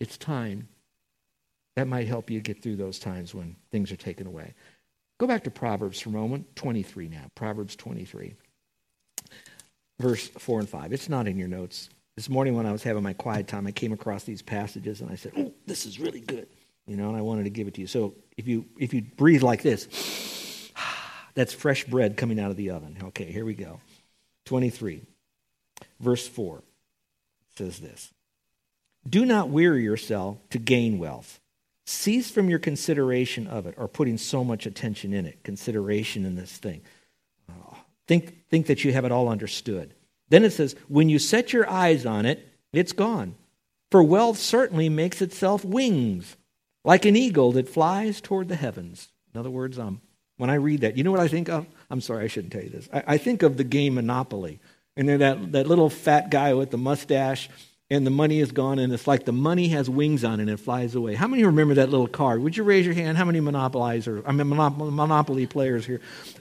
It's 0.00 0.16
time 0.16 0.68
that 1.76 1.86
might 1.86 2.08
help 2.08 2.30
you 2.30 2.40
get 2.40 2.62
through 2.62 2.76
those 2.76 2.98
times 2.98 3.34
when 3.34 3.56
things 3.70 3.92
are 3.92 3.96
taken 3.96 4.26
away. 4.26 4.54
Go 5.18 5.26
back 5.26 5.44
to 5.44 5.50
Proverbs 5.50 6.00
for 6.00 6.08
a 6.08 6.12
moment, 6.12 6.56
23 6.56 7.08
now. 7.08 7.30
Proverbs 7.34 7.76
23, 7.76 8.34
verse 10.00 10.28
4 10.28 10.60
and 10.60 10.68
5. 10.68 10.92
It's 10.92 11.08
not 11.08 11.28
in 11.28 11.38
your 11.38 11.48
notes. 11.48 11.88
This 12.16 12.28
morning 12.28 12.56
when 12.56 12.66
I 12.66 12.72
was 12.72 12.82
having 12.82 13.02
my 13.02 13.12
quiet 13.12 13.46
time, 13.46 13.66
I 13.66 13.72
came 13.72 13.92
across 13.92 14.24
these 14.24 14.42
passages 14.42 15.00
and 15.00 15.10
I 15.10 15.16
said, 15.16 15.32
Oh, 15.36 15.52
this 15.66 15.86
is 15.86 16.00
really 16.00 16.20
good. 16.20 16.48
You 16.86 16.96
know, 16.96 17.08
and 17.08 17.16
I 17.16 17.20
wanted 17.20 17.44
to 17.44 17.50
give 17.50 17.68
it 17.68 17.74
to 17.74 17.80
you. 17.80 17.86
So 17.86 18.14
if 18.36 18.46
you 18.46 18.64
if 18.78 18.94
you 18.94 19.02
breathe 19.02 19.42
like 19.42 19.62
this, 19.62 19.86
That's 21.34 21.52
fresh 21.52 21.84
bread 21.84 22.16
coming 22.16 22.40
out 22.40 22.50
of 22.50 22.56
the 22.56 22.70
oven. 22.70 22.96
Okay, 23.04 23.30
here 23.30 23.44
we 23.44 23.54
go. 23.54 23.80
23, 24.46 25.02
verse 26.00 26.26
4 26.26 26.62
says 27.56 27.78
this 27.78 28.12
Do 29.08 29.26
not 29.26 29.50
weary 29.50 29.82
yourself 29.82 30.38
to 30.50 30.58
gain 30.58 30.98
wealth. 30.98 31.40
Cease 31.88 32.30
from 32.30 32.50
your 32.50 32.58
consideration 32.58 33.46
of 33.46 33.66
it 33.66 33.74
or 33.78 33.86
putting 33.86 34.18
so 34.18 34.42
much 34.42 34.66
attention 34.66 35.12
in 35.12 35.24
it, 35.24 35.42
consideration 35.44 36.24
in 36.24 36.34
this 36.34 36.50
thing. 36.50 36.82
Uh, 37.48 37.76
think, 38.08 38.48
think 38.48 38.66
that 38.66 38.84
you 38.84 38.92
have 38.92 39.04
it 39.04 39.12
all 39.12 39.28
understood. 39.28 39.94
Then 40.28 40.44
it 40.44 40.52
says, 40.52 40.74
When 40.88 41.08
you 41.08 41.20
set 41.20 41.52
your 41.52 41.70
eyes 41.70 42.04
on 42.04 42.26
it, 42.26 42.46
it's 42.72 42.92
gone. 42.92 43.36
For 43.92 44.02
wealth 44.02 44.38
certainly 44.38 44.88
makes 44.88 45.22
itself 45.22 45.64
wings, 45.64 46.36
like 46.84 47.04
an 47.04 47.14
eagle 47.14 47.52
that 47.52 47.68
flies 47.68 48.20
toward 48.20 48.48
the 48.48 48.56
heavens. 48.56 49.08
In 49.32 49.38
other 49.38 49.50
words, 49.50 49.78
um, 49.78 50.00
when 50.38 50.50
I 50.50 50.54
read 50.54 50.80
that, 50.80 50.96
you 50.96 51.04
know 51.04 51.12
what 51.12 51.20
I 51.20 51.28
think 51.28 51.48
of? 51.48 51.66
I'm 51.88 52.00
sorry, 52.00 52.24
I 52.24 52.28
shouldn't 52.28 52.52
tell 52.52 52.64
you 52.64 52.70
this. 52.70 52.88
I, 52.92 53.04
I 53.06 53.18
think 53.18 53.44
of 53.44 53.56
the 53.56 53.64
game 53.64 53.94
Monopoly. 53.94 54.58
And 54.96 55.08
then 55.08 55.20
that, 55.20 55.52
that 55.52 55.66
little 55.68 55.90
fat 55.90 56.30
guy 56.30 56.54
with 56.54 56.70
the 56.70 56.78
mustache, 56.78 57.48
and 57.88 58.04
the 58.04 58.10
money 58.10 58.40
is 58.40 58.50
gone, 58.50 58.78
and 58.78 58.92
it's 58.92 59.06
like 59.06 59.24
the 59.24 59.32
money 59.32 59.68
has 59.68 59.88
wings 59.88 60.24
on 60.24 60.40
it 60.40 60.44
and 60.44 60.50
it 60.50 60.58
flies 60.58 60.94
away. 60.94 61.14
How 61.14 61.28
many 61.28 61.44
remember 61.44 61.74
that 61.74 61.88
little 61.88 62.08
card? 62.08 62.42
Would 62.42 62.56
you 62.56 62.64
raise 62.64 62.84
your 62.84 62.94
hand? 62.94 63.16
How 63.16 63.24
many 63.24 63.38
I 63.38 64.32
mean, 64.32 64.48
Monopoly 64.48 65.46
players 65.46 65.86
here? 65.86 66.00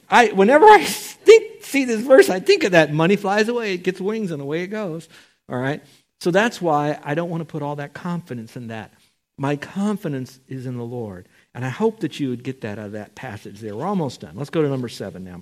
I, 0.09 0.29
whenever 0.29 0.65
I 0.65 0.83
think, 0.83 1.63
see 1.63 1.85
this 1.85 2.01
verse, 2.01 2.29
I 2.29 2.39
think 2.39 2.63
of 2.63 2.71
that. 2.71 2.91
Money 2.91 3.15
flies 3.15 3.47
away, 3.47 3.75
it 3.75 3.83
gets 3.83 4.01
wings, 4.01 4.31
and 4.31 4.41
away 4.41 4.63
it 4.63 4.67
goes. 4.67 5.07
All 5.47 5.57
right? 5.57 5.83
So 6.19 6.31
that's 6.31 6.61
why 6.61 6.99
I 7.03 7.13
don't 7.13 7.29
want 7.29 7.41
to 7.41 7.45
put 7.45 7.61
all 7.61 7.75
that 7.75 7.93
confidence 7.93 8.55
in 8.55 8.67
that. 8.67 8.91
My 9.37 9.55
confidence 9.55 10.39
is 10.47 10.65
in 10.65 10.77
the 10.77 10.83
Lord. 10.83 11.27
And 11.53 11.63
I 11.63 11.69
hope 11.69 11.99
that 11.99 12.19
you 12.19 12.29
would 12.29 12.43
get 12.43 12.61
that 12.61 12.79
out 12.79 12.87
of 12.87 12.91
that 12.93 13.13
passage 13.13 13.59
there. 13.59 13.75
We're 13.75 13.85
almost 13.85 14.21
done. 14.21 14.35
Let's 14.35 14.49
go 14.49 14.61
to 14.61 14.69
number 14.69 14.89
seven 14.89 15.23
now. 15.23 15.41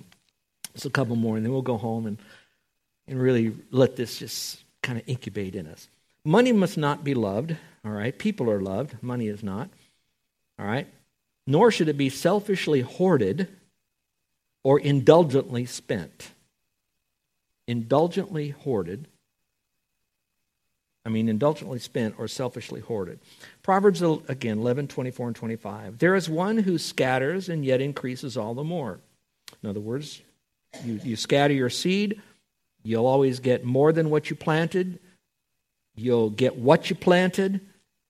Just 0.74 0.86
a 0.86 0.90
couple 0.90 1.16
more, 1.16 1.36
and 1.36 1.46
then 1.46 1.52
we'll 1.52 1.62
go 1.62 1.78
home 1.78 2.06
and, 2.06 2.18
and 3.08 3.20
really 3.20 3.54
let 3.70 3.96
this 3.96 4.18
just 4.18 4.62
kind 4.82 4.98
of 4.98 5.08
incubate 5.08 5.54
in 5.54 5.66
us. 5.66 5.88
Money 6.24 6.52
must 6.52 6.78
not 6.78 7.04
be 7.04 7.14
loved, 7.14 7.56
all 7.84 7.92
right? 7.92 8.18
People 8.18 8.50
are 8.50 8.60
loved, 8.60 9.02
money 9.02 9.28
is 9.28 9.42
not, 9.42 9.68
all 10.58 10.66
right? 10.66 10.86
Nor 11.46 11.70
should 11.70 11.88
it 11.88 11.98
be 11.98 12.08
selfishly 12.08 12.80
hoarded 12.80 13.48
or 14.62 14.80
indulgently 14.80 15.66
spent. 15.66 16.30
Indulgently 17.66 18.50
hoarded 18.50 19.08
I 21.06 21.10
mean, 21.10 21.28
indulgently 21.28 21.78
spent 21.78 22.14
or 22.18 22.28
selfishly 22.28 22.80
hoarded. 22.80 23.20
Proverbs, 23.62 24.00
again, 24.02 24.58
11, 24.58 24.88
24, 24.88 25.26
and 25.28 25.36
25. 25.36 25.98
There 25.98 26.14
is 26.14 26.30
one 26.30 26.58
who 26.58 26.78
scatters 26.78 27.48
and 27.48 27.64
yet 27.64 27.80
increases 27.80 28.36
all 28.36 28.54
the 28.54 28.64
more. 28.64 29.00
In 29.62 29.68
other 29.68 29.80
words, 29.80 30.22
you, 30.82 31.00
you 31.04 31.16
scatter 31.16 31.52
your 31.52 31.68
seed, 31.68 32.20
you'll 32.82 33.06
always 33.06 33.40
get 33.40 33.64
more 33.64 33.92
than 33.92 34.08
what 34.08 34.30
you 34.30 34.36
planted. 34.36 34.98
You'll 35.94 36.30
get 36.30 36.56
what 36.56 36.90
you 36.90 36.96
planted, 36.96 37.60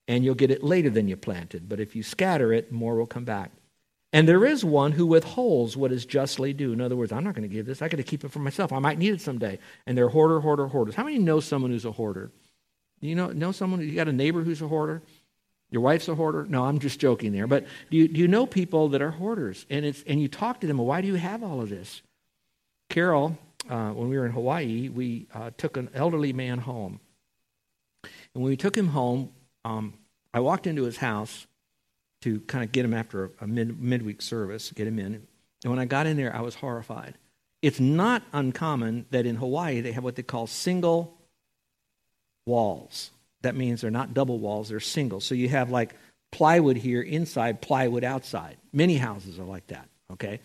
and 0.09 0.25
you'll 0.25 0.35
get 0.35 0.50
it 0.50 0.62
later 0.62 0.91
than 0.91 1.09
you 1.09 1.17
planted. 1.17 1.69
But 1.69 1.81
if 1.81 1.95
you 1.95 2.03
scatter 2.03 2.53
it, 2.53 2.73
more 2.73 2.97
will 2.97 3.07
come 3.07 3.25
back. 3.25 3.50
And 4.12 4.29
there 4.29 4.45
is 4.45 4.64
one 4.64 4.93
who 4.93 5.07
withholds 5.07 5.76
what 5.76 5.91
is 5.91 6.07
justly 6.07 6.53
due. 6.53 6.73
In 6.73 6.81
other 6.81 6.95
words, 6.95 7.11
I'm 7.11 7.25
not 7.25 7.35
going 7.35 7.49
to 7.49 7.53
give 7.53 7.67
this. 7.67 7.83
I 7.83 7.88
got 7.88 7.97
to 7.97 8.05
keep 8.05 8.23
it 8.23 8.31
for 8.31 8.38
myself. 8.38 8.73
I 8.73 8.79
might 8.79 8.97
need 8.97 9.12
it 9.12 9.21
someday. 9.21 9.59
And 9.87 9.99
they're 9.99 10.09
hoarder, 10.09 10.38
hoarder, 10.38 10.69
hoarders. 10.69 10.95
How 10.95 11.03
many 11.03 11.19
know 11.19 11.41
someone 11.41 11.73
who's 11.73 11.85
a 11.85 11.91
hoarder? 11.91 12.31
Do 13.00 13.09
you 13.09 13.17
know, 13.17 13.33
know 13.33 13.50
someone, 13.50 13.81
you 13.81 13.97
got 13.97 14.07
a 14.07 14.12
neighbor 14.12 14.43
who's 14.43 14.62
a 14.62 14.69
hoarder? 14.69 15.03
Your 15.71 15.83
wife's 15.83 16.07
a 16.07 16.14
hoarder? 16.14 16.47
No, 16.49 16.64
I'm 16.64 16.79
just 16.79 17.00
joking 17.00 17.33
there. 17.33 17.49
But 17.49 17.67
do 17.91 17.97
you, 17.97 18.07
do 18.07 18.21
you 18.21 18.29
know 18.29 18.47
people 18.47 18.91
that 18.91 19.03
are 19.03 19.11
hoarders? 19.11 19.67
And, 19.69 19.85
it's, 19.85 20.05
and 20.07 20.23
you 20.23 20.29
talk 20.29 20.61
to 20.61 20.69
them, 20.69 20.79
why 20.79 21.00
do 21.00 21.09
you 21.09 21.17
have 21.17 21.43
all 21.43 21.61
of 21.61 21.69
this? 21.69 22.00
Carol, 22.88 23.37
uh, 23.69 23.91
when 23.91 24.09
we 24.09 24.17
were 24.17 24.26
in 24.26 24.33
Hawaii, 24.33 24.88
we 24.91 25.26
uh, 25.35 25.50
took 25.59 25.76
an 25.76 25.91
elderly 25.93 26.33
man 26.33 26.59
home. 26.59 27.00
And 28.35 28.43
when 28.43 28.50
we 28.50 28.57
took 28.57 28.76
him 28.76 28.88
home, 28.88 29.31
um, 29.64 29.95
I 30.33 30.41
walked 30.41 30.67
into 30.67 30.85
his 30.85 30.97
house 30.97 31.47
to 32.23 32.41
kind 32.41 32.64
of 32.64 32.73
get 32.73 32.85
him 32.85 32.95
after 32.95 33.31
a 33.41 33.47
mid, 33.47 33.81
midweek 33.81 34.23
service, 34.23 34.73
get 34.73 34.87
him 34.87 34.99
in. 34.99 35.26
And 35.62 35.71
when 35.71 35.79
I 35.79 35.85
got 35.85 36.07
in 36.07 36.17
there, 36.17 36.35
I 36.35 36.41
was 36.41 36.57
horrified. 36.57 37.14
It's 37.62 37.81
not 37.81 38.23
uncommon 38.33 39.07
that 39.11 39.26
in 39.26 39.37
Hawaii 39.37 39.81
they 39.81 39.93
have 39.93 40.05
what 40.05 40.17
they 40.17 40.23
call 40.23 40.47
single 40.47 41.17
walls. 42.47 43.11
That 43.43 43.57
means 43.57 43.81
they're 43.81 43.91
not 43.91 44.14
double 44.14 44.38
walls, 44.38 44.69
they're 44.69 44.81
single. 44.81 45.21
So 45.21 45.35
you 45.35 45.49
have 45.49 45.71
like 45.71 45.95
plywood 46.33 46.76
here 46.76 47.00
inside, 47.00 47.62
plywood 47.62 48.05
outside. 48.05 48.57
Many 48.73 48.97
houses 48.97 49.38
are 49.38 49.45
like 49.45 49.67
that, 49.69 49.88
okay? 50.12 50.41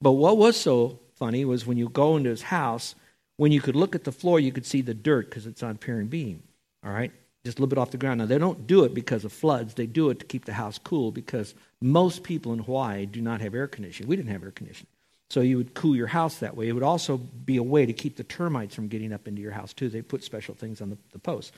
But 0.00 0.12
what 0.12 0.38
was 0.38 0.56
so 0.56 0.98
funny 1.14 1.44
was 1.44 1.66
when 1.66 1.76
you 1.76 1.88
go 1.88 2.16
into 2.16 2.30
his 2.30 2.42
house, 2.42 2.94
when 3.36 3.52
you 3.52 3.60
could 3.60 3.76
look 3.76 3.94
at 3.94 4.04
the 4.04 4.12
floor, 4.12 4.40
you 4.40 4.52
could 4.52 4.66
see 4.66 4.80
the 4.80 4.94
dirt 4.94 5.28
because 5.28 5.46
it's 5.46 5.62
on 5.62 5.76
pier 5.76 5.98
and 5.98 6.10
beam, 6.10 6.42
all 6.84 6.92
right? 6.92 7.12
Just 7.46 7.58
a 7.58 7.60
little 7.60 7.70
bit 7.70 7.78
off 7.78 7.92
the 7.92 7.96
ground. 7.96 8.18
Now, 8.18 8.26
they 8.26 8.38
don't 8.38 8.66
do 8.66 8.82
it 8.82 8.92
because 8.92 9.24
of 9.24 9.32
floods. 9.32 9.74
They 9.74 9.86
do 9.86 10.10
it 10.10 10.18
to 10.18 10.26
keep 10.26 10.46
the 10.46 10.52
house 10.52 10.80
cool 10.82 11.12
because 11.12 11.54
most 11.80 12.24
people 12.24 12.52
in 12.52 12.58
Hawaii 12.58 13.06
do 13.06 13.20
not 13.20 13.40
have 13.40 13.54
air 13.54 13.68
conditioning. 13.68 14.08
We 14.08 14.16
didn't 14.16 14.32
have 14.32 14.42
air 14.42 14.50
conditioning. 14.50 14.88
So 15.30 15.42
you 15.42 15.56
would 15.56 15.72
cool 15.72 15.94
your 15.94 16.08
house 16.08 16.38
that 16.38 16.56
way. 16.56 16.66
It 16.66 16.72
would 16.72 16.82
also 16.82 17.18
be 17.18 17.56
a 17.56 17.62
way 17.62 17.86
to 17.86 17.92
keep 17.92 18.16
the 18.16 18.24
termites 18.24 18.74
from 18.74 18.88
getting 18.88 19.12
up 19.12 19.28
into 19.28 19.42
your 19.42 19.52
house, 19.52 19.72
too. 19.72 19.88
They 19.88 20.02
put 20.02 20.24
special 20.24 20.56
things 20.56 20.80
on 20.80 20.90
the, 20.90 20.98
the 21.12 21.20
posts. 21.20 21.52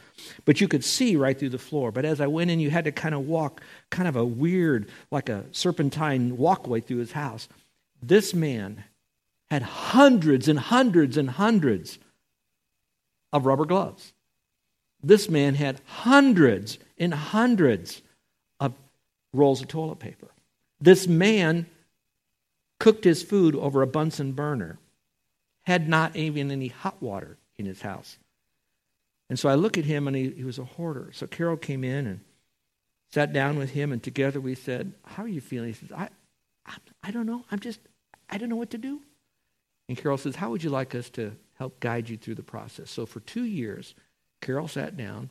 But 0.45 0.61
you 0.61 0.69
could 0.69 0.85
see 0.85 1.17
right 1.17 1.39
through 1.39 1.49
the 1.49 1.59
floor. 1.59 1.91
But 1.91 2.05
as 2.05 2.21
I 2.21 2.27
went 2.27 2.51
in, 2.51 2.61
you 2.61 2.69
had 2.69 2.85
to 2.85 2.93
kind 2.93 3.15
of 3.15 3.27
walk 3.27 3.63
kind 3.89 4.09
of 4.09 4.17
a 4.17 4.25
weird, 4.27 4.91
like 5.11 5.31
a 5.31 5.45
serpentine 5.53 6.37
walkway 6.37 6.81
through 6.81 6.99
his 6.99 7.13
house. 7.13 7.49
This 8.03 8.35
man 8.35 8.85
had 9.51 9.63
hundreds 9.63 10.49
and 10.49 10.59
hundreds 10.59 11.17
and 11.17 11.31
hundreds 11.31 11.99
of 13.33 13.47
rubber 13.47 13.65
gloves. 13.65 14.13
This 15.09 15.31
man 15.31 15.55
had 15.55 15.81
hundreds 15.87 16.77
and 16.99 17.15
hundreds 17.15 18.03
of 18.61 18.75
rolls 19.33 19.63
of 19.63 19.69
toilet 19.69 20.01
paper. 20.01 20.29
This 20.83 21.07
man 21.07 21.65
cooked 22.79 23.05
his 23.05 23.23
food 23.23 23.57
over 23.57 23.81
a 23.81 23.87
Bunsen 23.87 24.33
burner, 24.33 24.79
had 25.63 25.89
not 25.89 26.15
even 26.15 26.51
any 26.51 26.69
hot 26.69 27.03
water 27.03 27.39
in 27.57 27.65
his 27.65 27.81
house. 27.81 28.19
And 29.31 29.39
so 29.39 29.49
I 29.49 29.55
look 29.55 29.79
at 29.79 29.87
him, 29.87 30.09
and 30.09 30.15
he, 30.15 30.29
he 30.29 30.45
was 30.45 30.59
a 30.59 30.65
hoarder. 30.65 31.09
So 31.15 31.27
Carol 31.27 31.57
came 31.57 31.85
in 31.85 32.07
and 32.07 32.21
sat 33.11 33.33
down 33.33 33.57
with 33.57 33.71
him, 33.71 33.93
and 33.93 34.03
together 34.03 34.43
we 34.43 34.55
said, 34.55 34.93
How 35.07 35.23
are 35.23 35.29
you 35.29 35.41
feeling? 35.41 35.69
He 35.69 35.75
says, 35.75 35.91
I, 35.91 36.11
I, 36.67 36.75
I 37.03 37.11
don't 37.13 37.27
know. 37.27 37.47
I'm 37.51 37.61
just, 37.61 37.81
I 38.29 38.37
don't 38.37 38.51
know 38.51 38.57
what 38.57 38.71
to 38.71 38.79
do. 38.79 39.01
And 39.89 39.97
Carol 39.97 40.19
says, 40.19 40.37
How 40.37 40.51
would 40.51 40.63
you 40.63 40.69
like 40.69 40.95
us 40.95 41.09
to 41.11 41.33
help 41.55 41.81
guide 41.81 42.11
you 42.11 42.19
through 42.19 42.35
the 42.35 42.43
process? 42.43 42.91
So 42.91 43.07
for 43.07 43.21
two 43.21 43.45
years, 43.45 43.95
Carol 44.41 44.69
sat 44.69 44.97
down, 44.97 45.31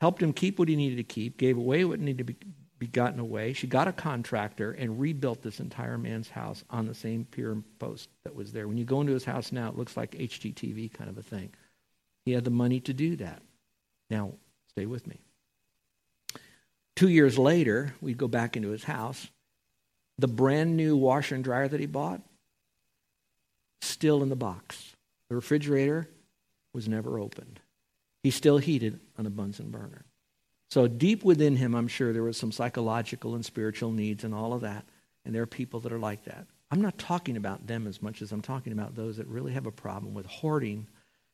helped 0.00 0.22
him 0.22 0.32
keep 0.32 0.58
what 0.58 0.68
he 0.68 0.76
needed 0.76 0.96
to 0.96 1.04
keep, 1.04 1.36
gave 1.38 1.56
away 1.56 1.84
what 1.84 2.00
needed 2.00 2.18
to 2.18 2.32
be 2.32 2.36
be 2.82 2.88
gotten 2.88 3.20
away. 3.20 3.52
She 3.52 3.68
got 3.68 3.86
a 3.86 3.92
contractor 3.92 4.72
and 4.72 4.98
rebuilt 4.98 5.40
this 5.40 5.60
entire 5.60 5.96
man's 5.96 6.28
house 6.28 6.64
on 6.68 6.84
the 6.84 6.94
same 6.96 7.24
pier 7.24 7.52
and 7.52 7.62
post 7.78 8.08
that 8.24 8.34
was 8.34 8.50
there. 8.50 8.66
When 8.66 8.76
you 8.76 8.84
go 8.84 9.00
into 9.00 9.12
his 9.12 9.24
house 9.24 9.52
now, 9.52 9.68
it 9.68 9.76
looks 9.76 9.96
like 9.96 10.10
HGTV 10.10 10.92
kind 10.92 11.08
of 11.08 11.16
a 11.16 11.22
thing. 11.22 11.54
He 12.24 12.32
had 12.32 12.42
the 12.42 12.50
money 12.50 12.80
to 12.80 12.92
do 12.92 13.14
that. 13.16 13.40
Now, 14.10 14.32
stay 14.70 14.86
with 14.86 15.06
me. 15.06 15.20
Two 16.96 17.08
years 17.08 17.38
later, 17.38 17.94
we'd 18.00 18.18
go 18.18 18.26
back 18.26 18.56
into 18.56 18.70
his 18.70 18.82
house. 18.82 19.28
The 20.18 20.26
brand 20.26 20.76
new 20.76 20.96
washer 20.96 21.36
and 21.36 21.44
dryer 21.44 21.68
that 21.68 21.78
he 21.78 21.86
bought, 21.86 22.20
still 23.80 24.24
in 24.24 24.28
the 24.28 24.34
box. 24.34 24.96
The 25.28 25.36
refrigerator 25.36 26.08
was 26.72 26.88
never 26.88 27.20
opened. 27.20 27.60
He 28.22 28.30
still 28.30 28.58
heated 28.58 29.00
on 29.18 29.26
a 29.26 29.30
Bunsen 29.30 29.70
burner. 29.70 30.04
So 30.70 30.86
deep 30.86 31.22
within 31.22 31.56
him, 31.56 31.74
I'm 31.74 31.88
sure 31.88 32.12
there 32.12 32.22
was 32.22 32.36
some 32.36 32.52
psychological 32.52 33.34
and 33.34 33.44
spiritual 33.44 33.92
needs 33.92 34.24
and 34.24 34.34
all 34.34 34.52
of 34.52 34.62
that. 34.62 34.84
And 35.24 35.34
there 35.34 35.42
are 35.42 35.46
people 35.46 35.80
that 35.80 35.92
are 35.92 35.98
like 35.98 36.24
that. 36.24 36.46
I'm 36.70 36.80
not 36.80 36.96
talking 36.96 37.36
about 37.36 37.66
them 37.66 37.86
as 37.86 38.00
much 38.00 38.22
as 38.22 38.32
I'm 38.32 38.40
talking 38.40 38.72
about 38.72 38.96
those 38.96 39.18
that 39.18 39.26
really 39.26 39.52
have 39.52 39.66
a 39.66 39.70
problem 39.70 40.14
with 40.14 40.24
hoarding 40.24 40.86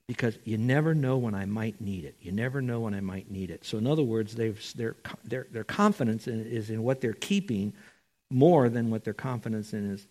because 0.08 0.36
you 0.42 0.58
never 0.58 0.94
know 0.94 1.16
when 1.18 1.34
I 1.34 1.44
might 1.44 1.80
need 1.80 2.04
it. 2.04 2.16
You 2.20 2.32
never 2.32 2.60
know 2.60 2.80
when 2.80 2.94
I 2.94 3.00
might 3.00 3.30
need 3.30 3.50
it. 3.52 3.64
So, 3.64 3.78
in 3.78 3.86
other 3.86 4.02
words, 4.02 4.34
their, 4.34 4.54
their, 5.22 5.46
their 5.52 5.64
confidence 5.64 6.26
in, 6.26 6.44
is 6.44 6.70
in 6.70 6.82
what 6.82 7.00
they're 7.00 7.12
keeping 7.12 7.74
more 8.30 8.68
than 8.68 8.90
what 8.90 9.04
their 9.04 9.14
confidence 9.14 9.72
in 9.72 9.92
is 9.92 10.06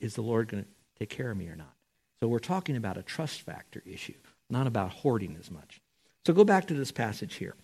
is 0.00 0.14
the 0.14 0.22
Lord 0.22 0.48
going 0.48 0.64
to 0.64 0.68
take 0.98 1.08
care 1.08 1.30
of 1.30 1.36
me 1.36 1.48
or 1.48 1.56
not? 1.56 1.72
So, 2.20 2.28
we're 2.28 2.38
talking 2.38 2.76
about 2.76 2.96
a 2.98 3.02
trust 3.02 3.40
factor 3.40 3.82
issue, 3.84 4.14
not 4.48 4.66
about 4.66 4.90
hoarding 4.90 5.36
as 5.40 5.50
much. 5.50 5.80
So, 6.28 6.34
go 6.34 6.44
back 6.44 6.66
to 6.66 6.74
this 6.74 6.92
passage 6.92 7.36
here. 7.36 7.54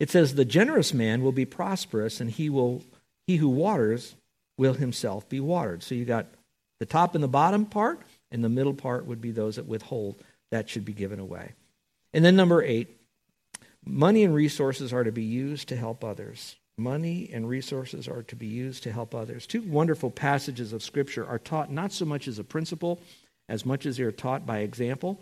It 0.00 0.08
says, 0.08 0.34
The 0.34 0.46
generous 0.46 0.94
man 0.94 1.22
will 1.22 1.30
be 1.30 1.44
prosperous, 1.44 2.22
and 2.22 2.30
he, 2.30 2.48
will, 2.48 2.82
he 3.26 3.36
who 3.36 3.50
waters 3.50 4.14
will 4.56 4.72
himself 4.72 5.28
be 5.28 5.40
watered. 5.40 5.82
So 5.82 5.94
you 5.94 6.06
got 6.06 6.24
the 6.80 6.86
top 6.86 7.14
and 7.14 7.22
the 7.22 7.28
bottom 7.28 7.66
part, 7.66 8.00
and 8.30 8.42
the 8.42 8.48
middle 8.48 8.72
part 8.72 9.04
would 9.04 9.20
be 9.20 9.30
those 9.30 9.56
that 9.56 9.66
withhold. 9.66 10.24
That 10.50 10.70
should 10.70 10.86
be 10.86 10.94
given 10.94 11.20
away. 11.20 11.52
And 12.14 12.24
then 12.24 12.34
number 12.34 12.62
eight, 12.62 12.88
money 13.84 14.24
and 14.24 14.34
resources 14.34 14.94
are 14.94 15.04
to 15.04 15.12
be 15.12 15.24
used 15.24 15.68
to 15.68 15.76
help 15.76 16.02
others. 16.02 16.56
Money 16.78 17.28
and 17.30 17.46
resources 17.46 18.08
are 18.08 18.22
to 18.22 18.36
be 18.36 18.46
used 18.46 18.84
to 18.84 18.92
help 18.92 19.14
others. 19.14 19.46
Two 19.46 19.60
wonderful 19.60 20.10
passages 20.10 20.72
of 20.72 20.82
Scripture 20.82 21.26
are 21.26 21.38
taught 21.38 21.70
not 21.70 21.92
so 21.92 22.06
much 22.06 22.26
as 22.26 22.38
a 22.38 22.44
principle 22.44 23.02
as 23.50 23.66
much 23.66 23.84
as 23.84 23.98
they 23.98 24.04
are 24.04 24.12
taught 24.12 24.46
by 24.46 24.60
example. 24.60 25.20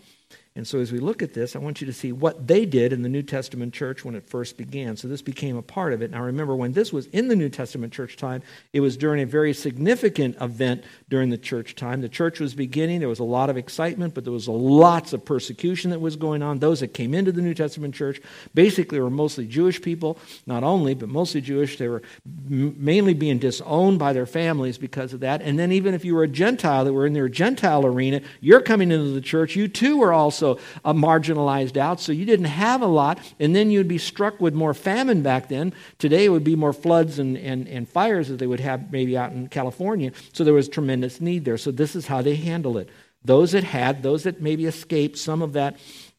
And 0.56 0.66
so, 0.66 0.80
as 0.80 0.90
we 0.90 0.99
look 0.99 1.22
at 1.22 1.32
this, 1.32 1.54
I 1.54 1.60
want 1.60 1.80
you 1.80 1.87
to 1.87 1.92
see 1.92 2.10
what 2.10 2.49
they 2.49 2.66
did 2.66 2.92
in 2.92 3.02
the 3.02 3.08
New 3.08 3.22
Testament 3.22 3.72
church 3.72 4.04
when 4.04 4.16
it 4.16 4.28
first 4.28 4.56
began. 4.56 4.96
So, 4.96 5.06
this 5.06 5.22
became 5.22 5.56
a 5.56 5.62
part 5.62 5.92
of 5.92 6.02
it. 6.02 6.10
Now, 6.10 6.22
remember, 6.22 6.56
when 6.56 6.72
this 6.72 6.92
was 6.92 7.06
in 7.06 7.28
the 7.28 7.37
New 7.37 7.49
Testament 7.49 7.92
church 7.92 8.16
time, 8.16 8.42
it 8.72 8.80
was 8.80 8.96
during 8.96 9.22
a 9.22 9.26
very 9.26 9.54
significant 9.54 10.37
event 10.40 10.82
during 11.08 11.30
the 11.30 11.38
church 11.38 11.76
time. 11.76 12.00
The 12.00 12.08
church 12.08 12.40
was 12.40 12.54
beginning. 12.54 12.99
There 12.99 13.08
was 13.08 13.20
a 13.20 13.25
lot 13.25 13.49
of 13.49 13.56
excitement, 13.56 14.12
but 14.12 14.25
there 14.25 14.32
was 14.32 14.49
lots 14.49 15.12
of 15.12 15.25
persecution 15.25 15.92
that 15.92 16.00
was 16.00 16.16
going 16.16 16.42
on. 16.42 16.58
Those 16.58 16.80
that 16.80 16.94
came 16.94 17.14
into 17.14 17.30
the 17.30 17.42
New 17.42 17.54
Testament 17.54 17.94
church 17.94 18.20
basically 18.52 18.99
were 18.99 19.08
mostly 19.08 19.46
Jewish 19.46 19.80
people, 19.80 20.18
not 20.46 20.64
only, 20.64 20.94
but 20.94 21.08
mostly 21.08 21.40
Jewish. 21.40 21.78
They 21.78 21.88
were 21.88 22.02
mainly 22.49 23.14
being 23.14 23.38
disowned 23.38 24.00
by 24.00 24.12
their 24.12 24.26
families 24.26 24.78
because 24.78 25.12
of 25.12 25.20
that. 25.20 25.42
And 25.42 25.60
then, 25.60 25.70
even 25.70 25.94
if 25.94 26.04
you 26.04 26.16
were 26.16 26.25
a 26.25 26.28
Gentile 26.28 26.84
that 26.84 26.92
were 26.92 27.06
in 27.06 27.12
their 27.12 27.28
Gentile 27.28 27.87
arena, 27.87 28.20
you're 28.40 28.60
coming 28.60 28.90
into 28.90 29.12
the 29.12 29.20
church, 29.20 29.54
you 29.54 29.68
too 29.68 29.96
were 29.96 30.12
also 30.12 30.19
also 30.20 30.58
uh, 30.84 30.92
marginalized 30.92 31.76
out, 31.76 32.00
so 32.00 32.12
you 32.12 32.24
didn't 32.24 32.52
have 32.66 32.82
a 32.82 32.92
lot, 33.00 33.18
and 33.40 33.54
then 33.56 33.70
you'd 33.70 33.88
be 33.88 33.98
struck 33.98 34.40
with 34.40 34.54
more 34.54 34.74
famine 34.74 35.22
back 35.22 35.48
then. 35.48 35.72
Today 35.98 36.24
it 36.26 36.32
would 36.34 36.44
be 36.44 36.56
more 36.56 36.72
floods 36.72 37.18
and, 37.18 37.36
and, 37.36 37.68
and 37.68 37.88
fires 37.88 38.28
that 38.28 38.38
they 38.38 38.46
would 38.46 38.60
have 38.60 38.92
maybe 38.92 39.16
out 39.16 39.32
in 39.32 39.48
California, 39.48 40.12
so 40.32 40.44
there 40.44 40.54
was 40.54 40.68
tremendous 40.68 41.20
need 41.20 41.44
there. 41.44 41.58
So 41.58 41.70
this 41.70 41.96
is 41.96 42.06
how 42.06 42.22
they 42.22 42.36
handle 42.36 42.78
it. 42.78 42.88
Those 43.24 43.52
that 43.52 43.64
had, 43.64 44.02
those 44.02 44.22
that 44.22 44.40
maybe 44.40 44.66
escaped 44.66 45.18
some 45.18 45.42
of 45.42 45.52
that, 45.52 45.76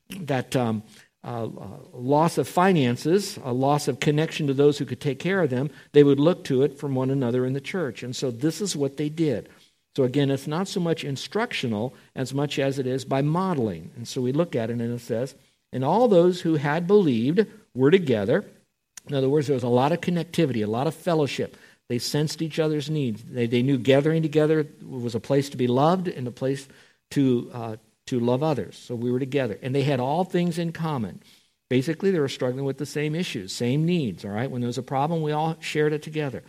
that 0.09 0.55
um, 0.55 0.83
uh, 1.23 1.45
uh, 1.45 1.49
loss 1.93 2.37
of 2.37 2.47
finances, 2.47 3.37
a 3.43 3.53
loss 3.53 3.87
of 3.87 3.99
connection 3.99 4.47
to 4.47 4.53
those 4.53 4.79
who 4.79 4.85
could 4.85 4.99
take 4.99 5.19
care 5.19 5.41
of 5.41 5.49
them, 5.49 5.69
they 5.91 6.03
would 6.03 6.19
look 6.19 6.43
to 6.45 6.63
it 6.63 6.77
from 6.79 6.95
one 6.95 7.11
another 7.11 7.45
in 7.45 7.53
the 7.53 7.61
church. 7.61 8.03
And 8.03 8.15
so 8.15 8.31
this 8.31 8.61
is 8.61 8.75
what 8.75 8.97
they 8.97 9.09
did. 9.09 9.47
So 9.95 10.03
again, 10.03 10.31
it's 10.31 10.47
not 10.47 10.67
so 10.67 10.79
much 10.79 11.03
instructional 11.03 11.93
as 12.15 12.33
much 12.33 12.59
as 12.59 12.79
it 12.79 12.87
is 12.87 13.03
by 13.03 13.21
modeling. 13.21 13.91
And 13.95 14.07
so 14.07 14.21
we 14.21 14.31
look 14.31 14.55
at 14.55 14.69
it 14.69 14.79
and 14.79 14.93
it 14.93 15.01
says, 15.01 15.35
and 15.73 15.83
all 15.83 16.07
those 16.07 16.41
who 16.41 16.55
had 16.55 16.87
believed 16.87 17.45
were 17.73 17.91
together. 17.91 18.45
In 19.07 19.15
other 19.15 19.29
words, 19.29 19.47
there 19.47 19.53
was 19.53 19.63
a 19.63 19.69
lot 19.69 19.91
of 19.91 20.01
connectivity, 20.01 20.63
a 20.63 20.69
lot 20.69 20.87
of 20.87 20.95
fellowship. 20.95 21.57
They 21.89 21.99
sensed 21.99 22.41
each 22.41 22.59
other's 22.59 22.89
needs. 22.89 23.23
They, 23.23 23.47
they 23.47 23.61
knew 23.61 23.77
gathering 23.77 24.21
together 24.21 24.65
was 24.81 25.15
a 25.15 25.19
place 25.19 25.49
to 25.49 25.57
be 25.57 25.67
loved 25.67 26.07
and 26.07 26.27
a 26.27 26.31
place 26.31 26.67
to, 27.11 27.51
uh, 27.53 27.75
to 28.07 28.19
love 28.19 28.43
others. 28.43 28.77
So 28.77 28.95
we 28.95 29.11
were 29.11 29.19
together. 29.19 29.59
And 29.61 29.75
they 29.75 29.83
had 29.83 29.99
all 29.99 30.23
things 30.23 30.57
in 30.57 30.71
common. 30.71 31.21
Basically, 31.69 32.11
they 32.11 32.19
were 32.19 32.29
struggling 32.29 32.65
with 32.65 32.77
the 32.77 32.85
same 32.85 33.15
issues, 33.15 33.53
same 33.53 33.85
needs, 33.85 34.23
all 34.23 34.31
right? 34.31 34.49
When 34.49 34.61
there 34.61 34.67
was 34.67 34.77
a 34.77 34.83
problem, 34.83 35.21
we 35.21 35.31
all 35.31 35.57
shared 35.59 35.93
it 35.93 36.01
together. 36.01 36.43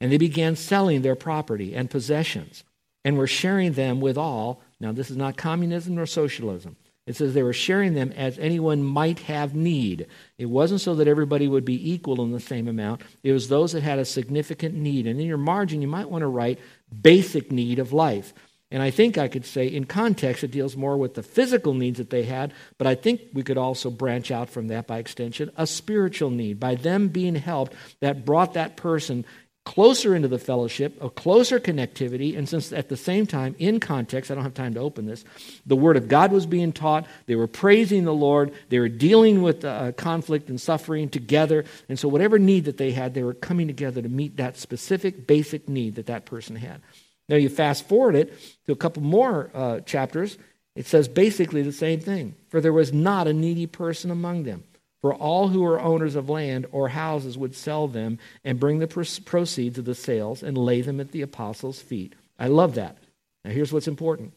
And 0.00 0.10
they 0.10 0.18
began 0.18 0.56
selling 0.56 1.02
their 1.02 1.16
property 1.16 1.74
and 1.74 1.90
possessions 1.90 2.64
and 3.04 3.16
were 3.16 3.26
sharing 3.26 3.72
them 3.72 4.00
with 4.00 4.18
all. 4.18 4.62
Now, 4.80 4.92
this 4.92 5.10
is 5.10 5.16
not 5.16 5.36
communism 5.36 5.94
nor 5.94 6.06
socialism. 6.06 6.76
It 7.06 7.16
says 7.16 7.34
they 7.34 7.42
were 7.42 7.52
sharing 7.52 7.94
them 7.94 8.12
as 8.12 8.38
anyone 8.38 8.84
might 8.84 9.20
have 9.20 9.54
need. 9.54 10.06
It 10.38 10.46
wasn't 10.46 10.80
so 10.80 10.94
that 10.94 11.08
everybody 11.08 11.48
would 11.48 11.64
be 11.64 11.92
equal 11.92 12.22
in 12.22 12.30
the 12.30 12.40
same 12.40 12.68
amount. 12.68 13.02
It 13.22 13.32
was 13.32 13.48
those 13.48 13.72
that 13.72 13.82
had 13.82 13.98
a 13.98 14.04
significant 14.04 14.74
need. 14.74 15.06
And 15.06 15.20
in 15.20 15.26
your 15.26 15.36
margin, 15.36 15.82
you 15.82 15.88
might 15.88 16.10
want 16.10 16.22
to 16.22 16.28
write 16.28 16.60
basic 17.02 17.50
need 17.50 17.78
of 17.78 17.92
life. 17.92 18.32
And 18.70 18.82
I 18.82 18.90
think 18.90 19.18
I 19.18 19.26
could 19.26 19.44
say, 19.44 19.66
in 19.66 19.84
context, 19.86 20.44
it 20.44 20.52
deals 20.52 20.76
more 20.76 20.96
with 20.96 21.14
the 21.14 21.24
physical 21.24 21.74
needs 21.74 21.98
that 21.98 22.10
they 22.10 22.22
had, 22.22 22.52
but 22.78 22.86
I 22.86 22.94
think 22.94 23.22
we 23.32 23.42
could 23.42 23.58
also 23.58 23.90
branch 23.90 24.30
out 24.30 24.48
from 24.48 24.68
that 24.68 24.86
by 24.86 24.98
extension 24.98 25.50
a 25.56 25.66
spiritual 25.66 26.30
need. 26.30 26.60
By 26.60 26.76
them 26.76 27.08
being 27.08 27.34
helped, 27.34 27.74
that 27.98 28.24
brought 28.24 28.54
that 28.54 28.76
person 28.76 29.24
closer 29.64 30.14
into 30.14 30.28
the 30.28 30.38
fellowship, 30.38 30.96
a 31.02 31.10
closer 31.10 31.60
connectivity, 31.60 32.36
and 32.36 32.48
since 32.48 32.72
at 32.72 32.88
the 32.88 32.96
same 32.96 33.26
time, 33.26 33.54
in 33.58 33.78
context, 33.78 34.30
I 34.30 34.34
don't 34.34 34.42
have 34.42 34.54
time 34.54 34.74
to 34.74 34.80
open 34.80 35.06
this, 35.06 35.24
the 35.66 35.76
Word 35.76 35.96
of 35.96 36.08
God 36.08 36.32
was 36.32 36.46
being 36.46 36.72
taught, 36.72 37.06
they 37.26 37.34
were 37.34 37.46
praising 37.46 38.04
the 38.04 38.14
Lord, 38.14 38.52
they 38.70 38.78
were 38.78 38.88
dealing 38.88 39.42
with 39.42 39.64
uh, 39.64 39.92
conflict 39.92 40.48
and 40.48 40.60
suffering 40.60 41.08
together, 41.08 41.64
and 41.88 41.98
so 41.98 42.08
whatever 42.08 42.38
need 42.38 42.64
that 42.64 42.78
they 42.78 42.92
had, 42.92 43.14
they 43.14 43.22
were 43.22 43.34
coming 43.34 43.66
together 43.66 44.00
to 44.00 44.08
meet 44.08 44.38
that 44.38 44.56
specific 44.56 45.26
basic 45.26 45.68
need 45.68 45.96
that 45.96 46.06
that 46.06 46.24
person 46.24 46.56
had. 46.56 46.80
Now 47.28 47.36
you 47.36 47.48
fast 47.48 47.86
forward 47.86 48.16
it 48.16 48.32
to 48.66 48.72
a 48.72 48.76
couple 48.76 49.02
more 49.02 49.50
uh, 49.54 49.80
chapters, 49.80 50.38
it 50.74 50.86
says 50.86 51.06
basically 51.06 51.62
the 51.62 51.72
same 51.72 52.00
thing. 52.00 52.34
For 52.48 52.60
there 52.60 52.72
was 52.72 52.92
not 52.92 53.28
a 53.28 53.32
needy 53.32 53.66
person 53.66 54.10
among 54.10 54.44
them. 54.44 54.64
For 55.00 55.14
all 55.14 55.48
who 55.48 55.64
are 55.64 55.80
owners 55.80 56.14
of 56.14 56.28
land 56.28 56.66
or 56.72 56.88
houses 56.88 57.38
would 57.38 57.54
sell 57.54 57.88
them 57.88 58.18
and 58.44 58.60
bring 58.60 58.78
the 58.78 59.20
proceeds 59.24 59.78
of 59.78 59.84
the 59.84 59.94
sales 59.94 60.42
and 60.42 60.58
lay 60.58 60.82
them 60.82 61.00
at 61.00 61.12
the 61.12 61.22
apostles' 61.22 61.80
feet. 61.80 62.14
I 62.38 62.48
love 62.48 62.74
that. 62.74 62.98
Now, 63.44 63.50
here's 63.52 63.72
what's 63.72 63.88
important 63.88 64.32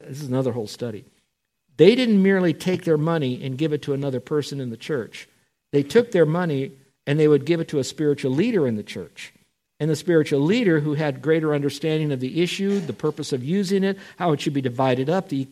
this 0.00 0.22
is 0.22 0.28
another 0.28 0.52
whole 0.52 0.68
study. 0.68 1.04
They 1.76 1.94
didn't 1.94 2.22
merely 2.22 2.52
take 2.52 2.84
their 2.84 2.98
money 2.98 3.44
and 3.44 3.58
give 3.58 3.72
it 3.72 3.82
to 3.82 3.94
another 3.94 4.20
person 4.20 4.60
in 4.60 4.70
the 4.70 4.76
church, 4.76 5.28
they 5.72 5.82
took 5.82 6.12
their 6.12 6.26
money 6.26 6.72
and 7.06 7.18
they 7.18 7.28
would 7.28 7.46
give 7.46 7.60
it 7.60 7.68
to 7.68 7.78
a 7.78 7.84
spiritual 7.84 8.32
leader 8.32 8.66
in 8.66 8.76
the 8.76 8.82
church. 8.82 9.32
And 9.80 9.88
the 9.88 9.96
spiritual 9.96 10.40
leader 10.40 10.80
who 10.80 10.94
had 10.94 11.22
greater 11.22 11.54
understanding 11.54 12.10
of 12.12 12.20
the 12.20 12.42
issue, 12.42 12.80
the 12.80 12.92
purpose 12.92 13.32
of 13.32 13.44
using 13.44 13.84
it, 13.84 13.96
how 14.16 14.32
it 14.32 14.40
should 14.40 14.52
be 14.52 14.60
divided 14.60 15.08
up, 15.08 15.28
the 15.28 15.48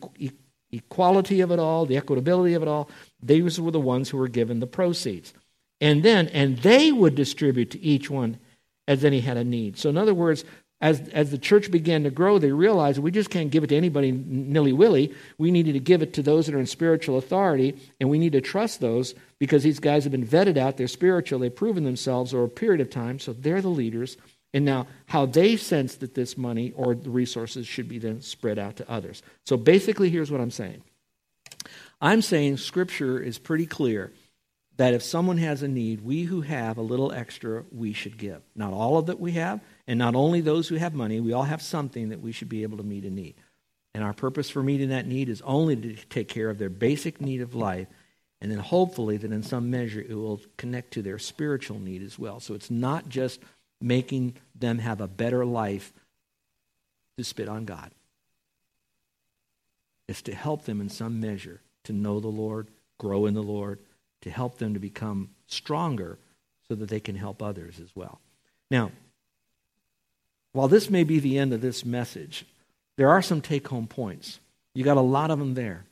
equality 0.71 1.41
of 1.41 1.51
it 1.51 1.59
all, 1.59 1.85
the 1.85 1.95
equitability 1.95 2.55
of 2.55 2.61
it 2.61 2.67
all, 2.67 2.89
these 3.21 3.59
were 3.59 3.71
the 3.71 3.79
ones 3.79 4.09
who 4.09 4.17
were 4.17 4.27
given 4.27 4.59
the 4.59 4.67
proceeds. 4.67 5.33
And 5.79 6.03
then, 6.03 6.27
and 6.29 6.57
they 6.59 6.91
would 6.91 7.15
distribute 7.15 7.71
to 7.71 7.81
each 7.81 8.09
one 8.09 8.39
as 8.87 9.05
any 9.05 9.19
had 9.19 9.37
a 9.37 9.43
need. 9.43 9.77
So, 9.77 9.89
in 9.89 9.97
other 9.97 10.13
words, 10.13 10.43
as, 10.79 11.07
as 11.09 11.31
the 11.31 11.39
church 11.39 11.71
began 11.71 12.03
to 12.03 12.11
grow, 12.11 12.37
they 12.37 12.51
realized 12.51 12.99
we 12.99 13.09
just 13.09 13.31
can't 13.31 13.49
give 13.49 13.63
it 13.63 13.67
to 13.67 13.75
anybody 13.75 14.11
nilly 14.11 14.73
willy. 14.73 15.13
We 15.37 15.49
needed 15.49 15.73
to 15.73 15.79
give 15.79 16.03
it 16.03 16.13
to 16.13 16.21
those 16.21 16.45
that 16.45 16.53
are 16.53 16.59
in 16.59 16.67
spiritual 16.67 17.17
authority, 17.17 17.75
and 17.99 18.09
we 18.09 18.19
need 18.19 18.33
to 18.33 18.41
trust 18.41 18.79
those 18.79 19.15
because 19.39 19.63
these 19.63 19.79
guys 19.79 20.03
have 20.03 20.11
been 20.11 20.25
vetted 20.25 20.57
out. 20.57 20.77
They're 20.77 20.87
spiritual, 20.87 21.39
they've 21.39 21.55
proven 21.55 21.83
themselves 21.83 22.33
over 22.33 22.43
a 22.43 22.49
period 22.49 22.81
of 22.81 22.91
time, 22.91 23.17
so 23.17 23.33
they're 23.33 23.61
the 23.61 23.69
leaders. 23.69 24.17
And 24.53 24.65
now, 24.65 24.87
how 25.07 25.25
they 25.25 25.57
sense 25.57 25.95
that 25.95 26.15
this 26.15 26.37
money 26.37 26.71
or 26.75 26.95
the 26.95 27.09
resources 27.09 27.67
should 27.67 27.89
be 27.89 27.99
then 27.99 28.21
spread 28.21 28.57
out 28.57 28.77
to 28.77 28.89
others. 28.89 29.21
So, 29.45 29.57
basically, 29.57 30.09
here's 30.09 30.31
what 30.31 30.41
I'm 30.41 30.51
saying 30.51 30.81
I'm 31.99 32.21
saying 32.21 32.57
Scripture 32.57 33.19
is 33.19 33.39
pretty 33.39 33.65
clear 33.65 34.13
that 34.77 34.93
if 34.93 35.01
someone 35.01 35.39
has 35.39 35.63
a 35.63 35.67
need, 35.67 36.01
we 36.01 36.23
who 36.23 36.41
have 36.41 36.77
a 36.77 36.83
little 36.83 37.11
extra, 37.11 37.63
we 37.71 37.93
should 37.93 38.17
give. 38.17 38.41
Not 38.55 38.73
all 38.73 38.97
of 38.97 39.09
it 39.09 39.19
we 39.19 39.31
have, 39.33 39.59
and 39.87 39.97
not 39.97 40.13
only 40.13 40.39
those 40.39 40.67
who 40.67 40.75
have 40.75 40.93
money, 40.93 41.19
we 41.19 41.33
all 41.33 41.43
have 41.43 41.61
something 41.61 42.09
that 42.09 42.21
we 42.21 42.31
should 42.31 42.49
be 42.49 42.61
able 42.61 42.77
to 42.77 42.83
meet 42.83 43.03
a 43.03 43.09
need. 43.09 43.35
And 43.95 44.03
our 44.03 44.13
purpose 44.13 44.51
for 44.51 44.61
meeting 44.61 44.89
that 44.89 45.07
need 45.07 45.29
is 45.29 45.41
only 45.41 45.75
to 45.75 45.95
take 45.95 46.27
care 46.27 46.51
of 46.51 46.59
their 46.59 46.69
basic 46.69 47.19
need 47.19 47.41
of 47.41 47.55
life, 47.55 47.87
and 48.39 48.51
then 48.51 48.59
hopefully 48.59 49.17
that 49.17 49.31
in 49.31 49.41
some 49.41 49.71
measure 49.71 50.01
it 50.01 50.13
will 50.13 50.39
connect 50.57 50.91
to 50.93 51.01
their 51.01 51.17
spiritual 51.17 51.79
need 51.79 52.03
as 52.03 52.19
well. 52.19 52.39
So 52.39 52.53
it's 52.53 52.69
not 52.69 53.09
just 53.09 53.39
making 53.81 54.35
them 54.53 54.77
have 54.77 55.01
a 55.01 55.07
better 55.07 55.43
life 55.43 55.91
to 57.17 57.23
spit 57.23 57.49
on 57.49 57.65
God, 57.65 57.89
it's 60.07 60.21
to 60.23 60.35
help 60.35 60.65
them 60.65 60.79
in 60.79 60.89
some 60.89 61.19
measure 61.19 61.61
to 61.87 61.93
know 61.93 62.19
the 62.19 62.27
Lord, 62.27 62.67
grow 62.97 63.25
in 63.25 63.33
the 63.33 63.43
Lord, 63.43 63.79
to 64.21 64.29
help 64.29 64.57
them 64.57 64.73
to 64.73 64.79
become 64.79 65.29
stronger 65.47 66.17
so 66.67 66.75
that 66.75 66.89
they 66.89 66.99
can 66.99 67.15
help 67.15 67.41
others 67.41 67.79
as 67.79 67.95
well. 67.95 68.19
Now, 68.69 68.91
while 70.53 70.67
this 70.67 70.89
may 70.89 71.03
be 71.03 71.19
the 71.19 71.37
end 71.37 71.53
of 71.53 71.61
this 71.61 71.85
message, 71.85 72.45
there 72.97 73.09
are 73.09 73.21
some 73.21 73.41
take 73.41 73.67
home 73.67 73.87
points. 73.87 74.39
You 74.73 74.83
got 74.83 74.97
a 74.97 75.01
lot 75.01 75.31
of 75.31 75.39
them 75.39 75.53
there. 75.53 75.85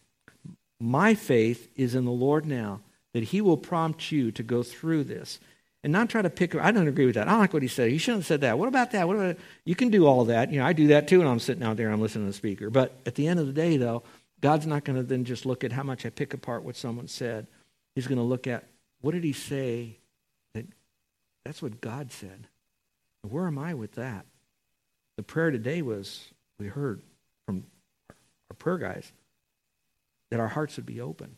My 0.79 1.13
faith 1.13 1.69
is 1.75 1.95
in 1.95 2.05
the 2.05 2.11
Lord 2.11 2.45
now 2.45 2.81
that 3.13 3.23
He 3.23 3.41
will 3.41 3.57
prompt 3.57 4.11
you 4.11 4.31
to 4.31 4.43
go 4.43 4.63
through 4.63 5.05
this 5.05 5.39
and 5.85 5.93
not 5.93 6.09
try 6.09 6.23
to 6.23 6.31
pick. 6.31 6.55
I 6.55 6.71
don't 6.71 6.87
agree 6.87 7.05
with 7.05 7.13
that. 7.13 7.27
I 7.27 7.31
don't 7.31 7.39
like 7.39 7.53
what 7.53 7.61
he 7.61 7.67
said. 7.67 7.91
He 7.91 7.99
shouldn't 7.99 8.21
have 8.21 8.25
said 8.25 8.41
that. 8.41 8.57
What 8.57 8.67
about 8.67 8.89
that? 8.91 9.07
What 9.07 9.17
about 9.17 9.37
you 9.65 9.75
can 9.75 9.89
do 9.89 10.07
all 10.07 10.25
that. 10.25 10.51
You 10.51 10.57
know, 10.57 10.65
I 10.65 10.73
do 10.73 10.87
that 10.87 11.07
too, 11.07 11.19
and 11.19 11.29
I'm 11.29 11.39
sitting 11.39 11.63
out 11.63 11.77
there, 11.77 11.91
I'm 11.91 12.01
listening 12.01 12.25
to 12.25 12.31
the 12.31 12.37
speaker. 12.37 12.71
But 12.71 12.95
at 13.05 13.13
the 13.13 13.27
end 13.27 13.39
of 13.39 13.45
the 13.45 13.53
day, 13.53 13.77
though, 13.77 14.01
God's 14.45 14.67
not 14.67 14.83
going 14.83 14.95
to 14.95 15.01
then 15.01 15.25
just 15.25 15.47
look 15.47 15.63
at 15.63 15.71
how 15.71 15.81
much 15.81 16.05
I 16.05 16.11
pick 16.11 16.31
apart 16.31 16.61
what 16.61 16.75
someone 16.75 17.07
said. 17.07 17.47
He's 17.95 18.05
going 18.05 18.19
to 18.19 18.23
look 18.23 18.45
at 18.45 18.65
what 19.01 19.13
did 19.15 19.23
he 19.23 19.33
say 19.33 19.97
that 20.53 20.67
that's 21.43 21.63
what 21.63 21.81
God 21.81 22.11
said. 22.11 22.45
Where 23.27 23.47
am 23.47 23.57
I 23.57 23.73
with 23.73 23.93
that? 23.93 24.27
The 25.17 25.23
prayer 25.23 25.49
today 25.49 25.81
was 25.81 26.25
we 26.59 26.67
heard 26.67 27.01
from 27.47 27.63
our 28.11 28.55
prayer 28.59 28.77
guys 28.77 29.11
that 30.29 30.39
our 30.39 30.49
hearts 30.49 30.75
would 30.75 30.85
be 30.85 31.01
open. 31.01 31.37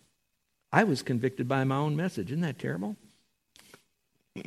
I 0.73 0.83
was 0.83 1.01
convicted 1.01 1.47
by 1.47 1.63
my 1.63 1.77
own 1.77 1.95
message. 1.95 2.29
Isn't 2.29 2.41
that 2.41 2.59
terrible? 2.59 2.97
and 4.35 4.45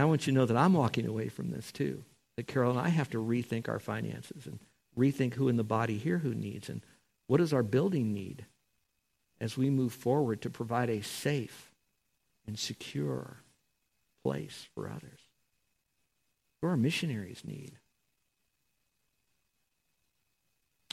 I 0.00 0.04
want 0.04 0.28
you 0.28 0.32
to 0.32 0.38
know 0.38 0.46
that 0.46 0.56
I'm 0.56 0.74
walking 0.74 1.08
away 1.08 1.28
from 1.28 1.50
this 1.50 1.72
too. 1.72 2.04
That 2.36 2.46
Carol 2.46 2.70
and 2.70 2.78
I 2.78 2.90
have 2.90 3.10
to 3.10 3.18
rethink 3.18 3.68
our 3.68 3.80
finances 3.80 4.46
and 4.46 4.60
rethink 4.98 5.34
who 5.34 5.48
in 5.48 5.56
the 5.56 5.64
body 5.64 5.96
here 5.96 6.18
who 6.18 6.34
needs 6.34 6.68
and 6.68 6.82
what 7.26 7.38
does 7.38 7.52
our 7.52 7.62
building 7.62 8.12
need 8.12 8.44
as 9.40 9.56
we 9.56 9.70
move 9.70 9.92
forward 9.92 10.42
to 10.42 10.50
provide 10.50 10.90
a 10.90 11.02
safe 11.02 11.72
and 12.46 12.58
secure 12.58 13.42
place 14.22 14.66
for 14.74 14.88
others. 14.88 15.20
What 16.60 16.68
do 16.68 16.70
our 16.70 16.76
missionaries 16.76 17.42
need? 17.44 17.72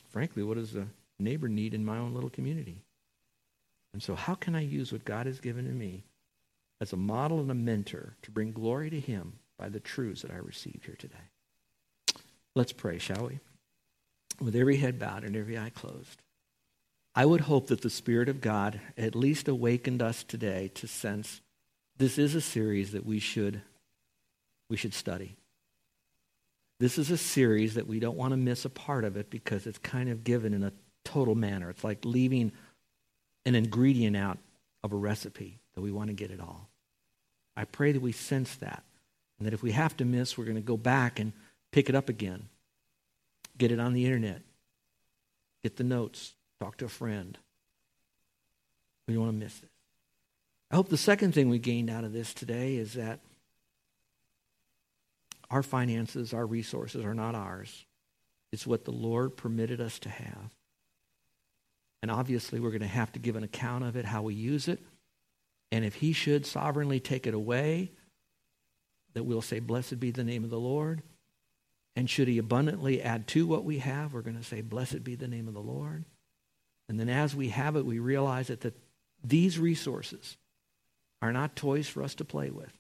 Frankly, 0.10 0.44
what 0.44 0.58
does 0.58 0.76
a 0.76 0.88
neighbor 1.20 1.48
need 1.48 1.74
in 1.74 1.84
my 1.84 1.98
own 1.98 2.14
little 2.14 2.30
community? 2.30 2.84
And 3.94 4.04
so, 4.04 4.16
how 4.16 4.36
can 4.36 4.56
I 4.56 4.62
use 4.62 4.92
what 4.92 5.06
God 5.06 5.26
has 5.26 5.40
given 5.40 5.66
to 5.66 5.72
me 5.72 6.04
as 6.80 6.94
a 6.94 6.98
model 6.98 7.40
and 7.40 7.50
a 7.50 7.56
mentor 7.56 8.16
to 8.22 8.32
bring 8.32 8.52
glory 8.52 8.90
to 8.90 9.00
Him 9.00 9.40
by 9.58 9.70
the 9.70 9.80
truths 9.80 10.22
that 10.22 10.32
I 10.32 10.38
received 10.38 10.86
here 10.86 10.98
today? 10.98 11.16
Let's 12.54 12.74
pray, 12.74 13.00
shall 13.00 13.28
we? 13.28 13.40
With 14.40 14.56
every 14.56 14.78
head 14.78 15.00
bowed 15.00 15.24
and 15.24 15.36
every 15.36 15.58
eye 15.58 15.72
closed. 15.74 16.22
I 17.16 17.26
would 17.26 17.42
hope 17.42 17.68
that 17.68 17.82
the 17.82 17.90
Spirit 17.90 18.28
of 18.28 18.42
God 18.42 18.82
at 18.98 19.16
least 19.16 19.48
awakened 19.48 20.02
us 20.02 20.24
today 20.24 20.70
to 20.76 20.88
sense 20.88 21.42
this 21.98 22.18
is 22.18 22.36
a 22.36 22.42
series 22.42 22.92
that 22.92 23.06
we 23.06 23.20
should, 23.20 23.62
we 24.70 24.76
should 24.76 24.94
study. 24.94 25.38
This 26.80 26.98
is 26.98 27.10
a 27.10 27.18
series 27.18 27.76
that 27.76 27.88
we 27.88 28.02
don't 28.02 28.18
want 28.18 28.32
to 28.32 28.38
miss 28.38 28.66
a 28.66 28.70
part 28.70 29.06
of 29.06 29.16
it 29.16 29.30
because 29.30 29.66
it's 29.66 29.78
kind 29.78 30.10
of 30.10 30.26
given 30.26 30.54
in 30.54 30.64
a 30.64 30.74
total 31.06 31.36
manner. 31.36 31.70
It's 31.70 31.86
like 31.86 32.04
leaving 32.04 32.52
an 33.46 33.56
ingredient 33.56 34.18
out 34.18 34.40
of 34.84 34.92
a 34.92 34.98
recipe 34.98 35.60
that 35.74 35.82
we 35.82 35.92
want 35.92 36.10
to 36.10 36.14
get 36.14 36.32
it 36.32 36.42
all. 36.42 36.68
I 37.56 37.64
pray 37.64 37.94
that 37.94 38.02
we 38.02 38.12
sense 38.12 38.56
that 38.56 38.84
and 39.38 39.48
that 39.48 39.54
if 39.54 39.64
we 39.64 39.72
have 39.72 39.96
to 39.98 40.06
miss, 40.06 40.38
we're 40.38 40.46
going 40.46 40.56
to 40.56 40.62
go 40.62 40.76
back 40.76 41.20
and 41.20 41.32
pick 41.72 41.88
it 41.88 41.96
up 41.96 42.10
again, 42.10 42.50
get 43.58 43.72
it 43.72 43.80
on 43.80 43.94
the 43.94 44.06
internet, 44.06 44.42
get 45.64 45.78
the 45.78 45.84
notes, 45.84 46.34
talk 46.60 46.78
to 46.78 46.86
a 46.86 46.90
friend. 46.90 47.38
We 49.08 49.14
don't 49.14 49.24
want 49.24 49.40
to 49.40 49.44
miss 49.44 49.60
this. 49.60 49.70
I 50.72 50.76
hope 50.76 50.90
the 50.90 50.98
second 50.98 51.34
thing 51.34 51.50
we 51.50 51.60
gained 51.60 51.90
out 51.90 52.04
of 52.04 52.14
this 52.14 52.34
today 52.34 52.76
is 52.76 52.94
that 52.94 53.20
our 55.50 55.64
finances, 55.64 56.34
our 56.34 56.46
resources 56.46 57.06
are 57.06 57.14
not 57.14 57.36
ours. 57.36 57.86
It's 58.52 58.66
what 58.66 58.86
the 58.86 58.92
Lord 58.92 59.38
permitted 59.38 59.80
us 59.80 60.00
to 60.00 60.10
have. 60.10 60.56
And 62.02 62.12
obviously, 62.12 62.60
we're 62.60 62.70
going 62.70 62.82
to 62.82 62.88
have 62.88 63.12
to 63.14 63.20
give 63.20 63.36
an 63.36 63.44
account 63.44 63.84
of 63.84 63.96
it, 63.96 64.06
how 64.06 64.24
we 64.24 64.34
use 64.34 64.68
it. 64.68 64.80
And 65.72 65.84
if 65.86 65.96
He 65.96 66.14
should 66.14 66.46
sovereignly 66.46 67.00
take 67.00 67.28
it 67.28 67.34
away, 67.34 67.92
that 69.14 69.24
we'll 69.24 69.42
say, 69.42 69.60
Blessed 69.60 70.00
be 70.00 70.12
the 70.12 70.24
name 70.24 70.44
of 70.44 70.50
the 70.50 70.60
Lord. 70.60 71.02
And 71.96 72.10
should 72.10 72.28
He 72.28 72.38
abundantly 72.38 73.02
add 73.02 73.28
to 73.30 73.48
what 73.48 73.64
we 73.64 73.80
have, 73.80 74.14
we're 74.14 74.22
going 74.22 74.38
to 74.38 74.44
say, 74.44 74.62
Blessed 74.62 75.04
be 75.04 75.16
the 75.16 75.28
name 75.28 75.48
of 75.48 75.54
the 75.54 75.60
Lord. 75.60 76.06
And 76.88 77.00
then 77.00 77.10
as 77.10 77.36
we 77.36 77.50
have 77.50 77.76
it, 77.76 77.86
we 77.86 78.00
realize 78.00 78.48
that, 78.48 78.62
that 78.62 78.76
these 79.24 79.58
resources 79.58 80.38
are 81.22 81.34
not 81.34 81.56
toys 81.56 81.88
for 81.88 82.04
us 82.04 82.16
to 82.16 82.26
play 82.26 82.50
with. 82.52 82.72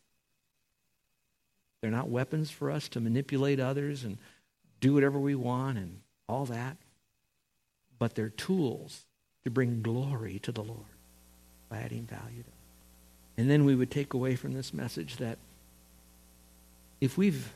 They're 1.81 1.91
not 1.91 2.09
weapons 2.09 2.51
for 2.51 2.69
us 2.71 2.87
to 2.89 2.99
manipulate 2.99 3.59
others 3.59 4.03
and 4.03 4.17
do 4.79 4.93
whatever 4.93 5.19
we 5.19 5.35
want 5.35 5.77
and 5.77 5.99
all 6.27 6.45
that. 6.45 6.77
But 7.97 8.15
they're 8.15 8.29
tools 8.29 9.05
to 9.43 9.49
bring 9.49 9.81
glory 9.81 10.39
to 10.39 10.51
the 10.51 10.63
Lord 10.63 10.79
by 11.69 11.77
adding 11.77 12.05
value 12.05 12.43
to. 12.43 12.49
And 13.37 13.49
then 13.49 13.65
we 13.65 13.75
would 13.75 13.91
take 13.91 14.13
away 14.13 14.35
from 14.35 14.53
this 14.53 14.73
message 14.73 15.17
that 15.17 15.37
if 17.01 17.17
we've 17.17 17.53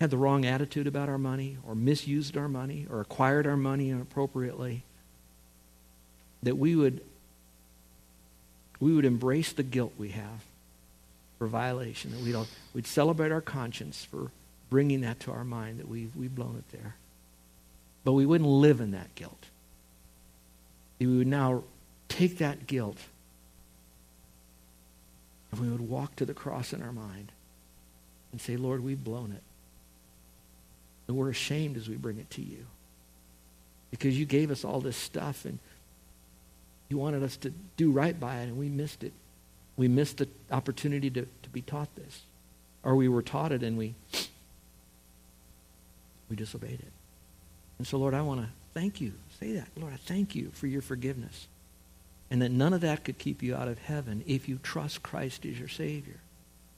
had 0.00 0.10
the 0.10 0.16
wrong 0.16 0.44
attitude 0.44 0.86
about 0.86 1.08
our 1.08 1.18
money 1.18 1.58
or 1.66 1.74
misused 1.74 2.36
our 2.36 2.48
money 2.48 2.86
or 2.90 3.00
acquired 3.00 3.46
our 3.46 3.56
money 3.56 3.90
inappropriately, 3.90 4.84
that 6.42 6.56
we 6.56 6.76
would 6.76 7.02
we 8.80 8.94
would 8.94 9.04
embrace 9.04 9.52
the 9.52 9.64
guilt 9.64 9.92
we 9.98 10.10
have 10.10 10.44
for 11.38 11.48
violation, 11.48 12.12
that 12.12 12.20
we 12.20 12.30
don't 12.30 12.48
we'd 12.74 12.86
celebrate 12.86 13.32
our 13.32 13.40
conscience 13.40 14.04
for 14.04 14.30
bringing 14.70 15.00
that 15.00 15.20
to 15.20 15.32
our 15.32 15.44
mind 15.44 15.78
that 15.78 15.88
we've, 15.88 16.14
we've 16.14 16.34
blown 16.34 16.56
it 16.56 16.76
there. 16.76 16.96
But 18.04 18.12
we 18.12 18.26
wouldn't 18.26 18.48
live 18.48 18.80
in 18.80 18.90
that 18.92 19.14
guilt. 19.14 19.46
We 20.98 21.06
would 21.06 21.26
now 21.26 21.64
take 22.08 22.38
that 22.38 22.66
guilt 22.66 22.98
and 25.50 25.60
we 25.60 25.68
would 25.68 25.80
walk 25.80 26.16
to 26.16 26.26
the 26.26 26.34
cross 26.34 26.72
in 26.72 26.82
our 26.82 26.92
mind 26.92 27.32
and 28.32 28.40
say, 28.40 28.56
Lord, 28.56 28.84
we've 28.84 29.02
blown 29.02 29.32
it. 29.32 29.42
And 31.08 31.16
we're 31.16 31.30
ashamed 31.30 31.76
as 31.76 31.88
we 31.88 31.96
bring 31.96 32.18
it 32.18 32.30
to 32.30 32.42
you. 32.42 32.66
Because 33.90 34.18
you 34.18 34.26
gave 34.26 34.50
us 34.50 34.64
all 34.64 34.80
this 34.80 34.96
stuff 34.96 35.46
and 35.46 35.58
you 36.88 36.98
wanted 36.98 37.22
us 37.22 37.36
to 37.38 37.52
do 37.76 37.90
right 37.90 38.18
by 38.18 38.36
it 38.40 38.44
and 38.44 38.58
we 38.58 38.68
missed 38.68 39.02
it. 39.02 39.12
We 39.76 39.88
missed 39.88 40.18
the 40.18 40.28
opportunity 40.50 41.10
to, 41.10 41.22
to 41.22 41.48
be 41.50 41.62
taught 41.62 41.94
this. 41.96 42.22
Or 42.82 42.94
we 42.94 43.08
were 43.08 43.22
taught 43.22 43.52
it 43.52 43.62
and 43.62 43.76
we 43.78 43.94
we 46.28 46.36
disobeyed 46.36 46.80
it. 46.80 46.92
And 47.78 47.86
so, 47.86 47.98
Lord, 47.98 48.14
I 48.14 48.22
want 48.22 48.42
to 48.42 48.48
thank 48.74 49.00
you. 49.00 49.12
Say 49.40 49.52
that. 49.52 49.68
Lord, 49.76 49.92
I 49.92 49.96
thank 49.96 50.34
you 50.34 50.50
for 50.52 50.66
your 50.66 50.82
forgiveness. 50.82 51.46
And 52.30 52.42
that 52.42 52.50
none 52.50 52.74
of 52.74 52.82
that 52.82 53.04
could 53.04 53.18
keep 53.18 53.42
you 53.42 53.54
out 53.54 53.68
of 53.68 53.78
heaven 53.78 54.22
if 54.26 54.48
you 54.48 54.58
trust 54.62 55.02
Christ 55.02 55.46
as 55.46 55.58
your 55.58 55.68
Savior. 55.68 56.16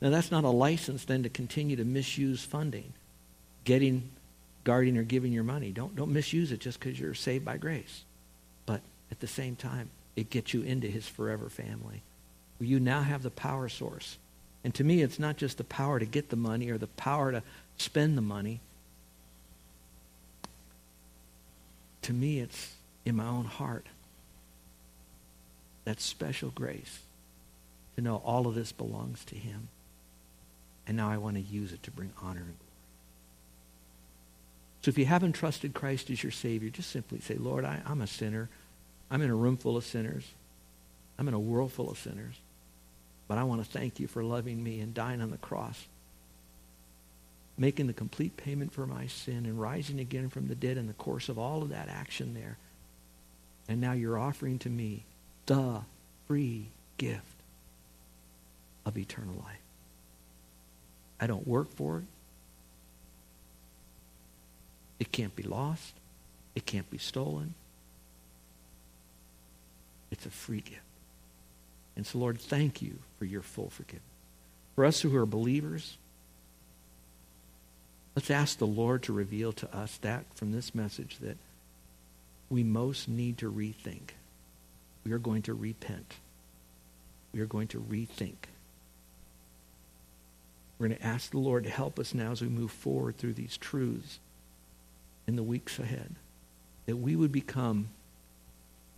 Now, 0.01 0.11
that's 0.11 0.31
not 0.31 0.45
a 0.45 0.51
license 0.51 1.05
then 1.05 1.25
to 1.25 1.29
continue 1.29 1.77
to 1.77 1.85
misuse 1.85 2.45
funding, 2.45 2.93
getting 3.65 4.11
guarding 4.65 4.97
or 4.97 5.03
giving 5.03 5.33
your 5.33 5.45
money. 5.45 5.71
Don't, 5.71 5.97
don't 5.97 6.13
misuse 6.13 6.53
it 6.53 6.61
just 6.61 6.79
because 6.79 6.99
you're 6.99 7.15
saved 7.15 7.45
by 7.45 7.57
grace. 7.57 8.05
But 8.67 8.83
at 9.11 9.21
the 9.21 9.27
same 9.27 9.57
time, 9.57 9.91
it 10.17 10.31
gets 10.31 10.53
you 10.53 10.63
into 10.63 10.87
his 10.87 11.07
forever 11.07 11.49
family. 11.49 12.03
You 12.61 12.79
now 12.79 13.03
have 13.03 13.23
the 13.23 13.31
power 13.31 13.69
source. 13.69 14.19
And 14.63 14.75
to 14.75 14.85
me, 14.85 15.03
it's 15.03 15.19
not 15.19 15.37
just 15.37 15.57
the 15.57 15.65
power 15.65 15.99
to 15.99 16.05
get 16.05 16.29
the 16.29 16.37
money 16.37 16.71
or 16.71 16.77
the 16.77 16.87
power 16.87 17.33
to 17.33 17.43
spend 17.79 18.19
the 18.19 18.23
money. 18.23 18.61
To 22.03 22.13
me, 22.13 22.41
it's 22.41 22.75
in 23.07 23.17
my 23.17 23.27
own 23.27 23.47
heart 23.47 23.87
that 25.85 26.01
special 26.01 26.51
grace 26.51 27.01
to 27.97 28.03
know 28.03 28.17
all 28.25 28.47
of 28.47 28.55
this 28.55 28.73
belongs 28.73 29.25
to 29.25 29.35
him. 29.35 29.69
And 30.87 30.97
now 30.97 31.11
I 31.11 31.17
want 31.17 31.37
to 31.37 31.43
use 31.43 31.73
it 31.73 31.83
to 31.85 31.91
bring 31.91 32.13
honor 32.21 32.41
and 32.41 32.59
glory. 32.59 32.70
So 34.83 34.89
if 34.89 34.97
you 34.97 35.05
haven't 35.05 35.33
trusted 35.33 35.75
Christ 35.75 36.11
as 36.11 36.23
your 36.23 36.33
Savior, 36.33 36.71
just 36.71 36.91
simply 36.91 37.21
say, 37.21 37.35
Lord, 37.35 37.65
I, 37.65 37.81
am 37.87 38.01
a 38.01 38.07
sinner. 38.07 38.49
I'm 39.11 39.23
in 39.23 39.31
a 39.31 39.35
room 39.35 39.57
full 39.57 39.77
of 39.77 39.85
sinners. 39.85 40.25
I'm 41.19 41.29
in 41.29 41.35
a 41.35 41.39
world 41.39 41.73
full 41.73 41.91
of 41.91 41.99
sinners. 41.99 42.35
But 43.29 43.39
I 43.39 43.45
want 43.45 43.63
to 43.63 43.71
thank 43.71 44.01
you 44.01 44.07
for 44.07 44.25
loving 44.25 44.63
me 44.63 44.81
and 44.81 44.95
dying 44.95 45.21
on 45.21 45.31
the 45.31 45.37
cross, 45.37 45.87
making 47.59 47.89
the 47.89 47.93
complete 47.93 48.37
payment 48.37 48.73
for 48.73 48.87
my 48.87 49.07
sin 49.07 49.45
and 49.45 49.61
rising 49.61 50.01
again 50.01 50.31
from 50.31 50.49
the 50.49 50.55
dead 50.55 50.79
in 50.79 50.87
the 50.87 50.95
course 50.95 51.29
of 51.29 51.39
all 51.39 51.63
of 51.63 51.69
that 51.69 51.89
action 51.89 52.33
there. 52.33 52.57
And 53.69 53.81
now 53.81 53.93
you're 53.93 54.19
offering 54.19 54.59
to 54.61 54.71
me 54.71 55.05
the 55.47 55.83
free 56.27 56.69
gift 56.97 57.25
of 58.87 58.97
eternal 58.97 59.35
life. 59.35 59.61
I 61.21 61.27
don't 61.27 61.47
work 61.47 61.71
for 61.77 61.99
it. 61.99 62.05
It 65.01 65.11
can't 65.11 65.35
be 65.35 65.43
lost. 65.43 65.95
It 66.55 66.67
can't 66.67 66.89
be 66.91 66.99
stolen. 66.99 67.55
It's 70.11 70.27
a 70.27 70.31
free 70.31 70.61
gift. 70.61 70.83
And 71.97 72.07
so, 72.07 72.19
Lord, 72.19 72.39
thank 72.39 72.83
you 72.83 72.99
for 73.19 73.25
your 73.25 73.43
full 73.43 73.71
forgiveness. 73.71 74.03
For 74.75 74.85
us 74.85 75.01
who 75.01 75.17
are 75.17 75.27
believers, 75.27 75.97
let's 78.15 78.31
ask 78.31 78.59
the 78.59 78.67
Lord 78.67 79.03
to 79.05 79.13
reveal 79.13 79.53
to 79.55 79.77
us 79.77 79.97
that 79.99 80.25
from 80.35 80.53
this 80.53 80.75
message 80.75 81.19
that 81.21 81.37
we 82.49 82.63
most 82.63 83.09
need 83.09 83.39
to 83.39 83.51
rethink. 83.51 84.11
We 85.05 85.13
are 85.13 85.19
going 85.19 85.43
to 85.43 85.55
repent. 85.55 86.15
We 87.33 87.41
are 87.41 87.47
going 87.47 87.69
to 87.69 87.81
rethink. 87.81 88.37
We're 90.79 90.89
going 90.89 90.99
to 90.99 91.07
ask 91.07 91.31
the 91.31 91.39
Lord 91.39 91.65
to 91.65 91.71
help 91.71 91.99
us 91.99 92.15
now 92.15 92.33
as 92.33 92.43
we 92.43 92.49
move 92.49 92.71
forward 92.71 93.17
through 93.17 93.35
these 93.35 93.57
truths 93.57 94.19
in 95.31 95.37
the 95.37 95.43
weeks 95.45 95.79
ahead. 95.79 96.17
That 96.87 96.97
we 96.97 97.15
would 97.15 97.31
become 97.31 97.89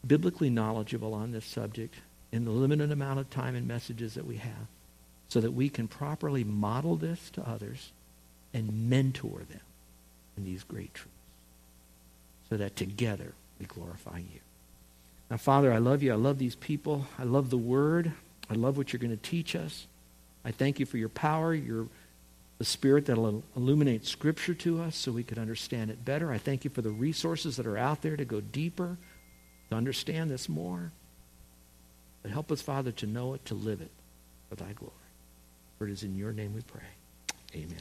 biblically 0.04 0.48
knowledgeable 0.48 1.12
on 1.12 1.30
this 1.30 1.44
subject 1.44 1.94
in 2.32 2.46
the 2.46 2.50
limited 2.50 2.90
amount 2.90 3.20
of 3.20 3.28
time 3.28 3.54
and 3.54 3.68
messages 3.68 4.14
that 4.14 4.26
we 4.26 4.36
have 4.38 4.66
so 5.28 5.42
that 5.42 5.52
we 5.52 5.68
can 5.68 5.86
properly 5.88 6.42
model 6.42 6.96
this 6.96 7.28
to 7.30 7.46
others 7.46 7.92
and 8.54 8.88
mentor 8.88 9.42
them 9.50 9.60
in 10.38 10.44
these 10.44 10.64
great 10.64 10.94
truths 10.94 11.10
so 12.48 12.56
that 12.56 12.76
together 12.76 13.34
we 13.60 13.66
glorify 13.66 14.18
you. 14.18 14.40
Now, 15.30 15.36
Father, 15.36 15.70
I 15.70 15.78
love 15.78 16.02
you. 16.02 16.12
I 16.12 16.16
love 16.16 16.38
these 16.38 16.54
people. 16.54 17.06
I 17.18 17.24
love 17.24 17.50
the 17.50 17.58
word. 17.58 18.12
I 18.48 18.54
love 18.54 18.78
what 18.78 18.92
you're 18.92 19.00
going 19.00 19.10
to 19.10 19.22
teach 19.22 19.54
us. 19.54 19.86
I 20.46 20.50
thank 20.50 20.80
you 20.80 20.86
for 20.86 20.96
your 20.96 21.10
power, 21.10 21.52
your 21.54 21.88
the 22.62 22.66
Spirit 22.66 23.06
that 23.06 23.18
will 23.18 23.42
illuminate 23.56 24.06
Scripture 24.06 24.54
to 24.54 24.80
us 24.80 24.94
so 24.94 25.10
we 25.10 25.24
could 25.24 25.36
understand 25.36 25.90
it 25.90 26.04
better. 26.04 26.30
I 26.30 26.38
thank 26.38 26.62
you 26.62 26.70
for 26.70 26.80
the 26.80 26.90
resources 26.90 27.56
that 27.56 27.66
are 27.66 27.76
out 27.76 28.02
there 28.02 28.16
to 28.16 28.24
go 28.24 28.40
deeper, 28.40 28.96
to 29.70 29.76
understand 29.76 30.30
this 30.30 30.48
more. 30.48 30.92
But 32.22 32.30
help 32.30 32.52
us, 32.52 32.62
Father, 32.62 32.92
to 32.92 33.06
know 33.08 33.34
it, 33.34 33.44
to 33.46 33.54
live 33.54 33.80
it, 33.80 33.90
for 34.48 34.54
thy 34.54 34.74
glory. 34.74 34.94
For 35.76 35.88
it 35.88 35.90
is 35.90 36.04
in 36.04 36.14
your 36.14 36.32
name 36.32 36.54
we 36.54 36.60
pray. 36.60 36.86
Amen. 37.56 37.80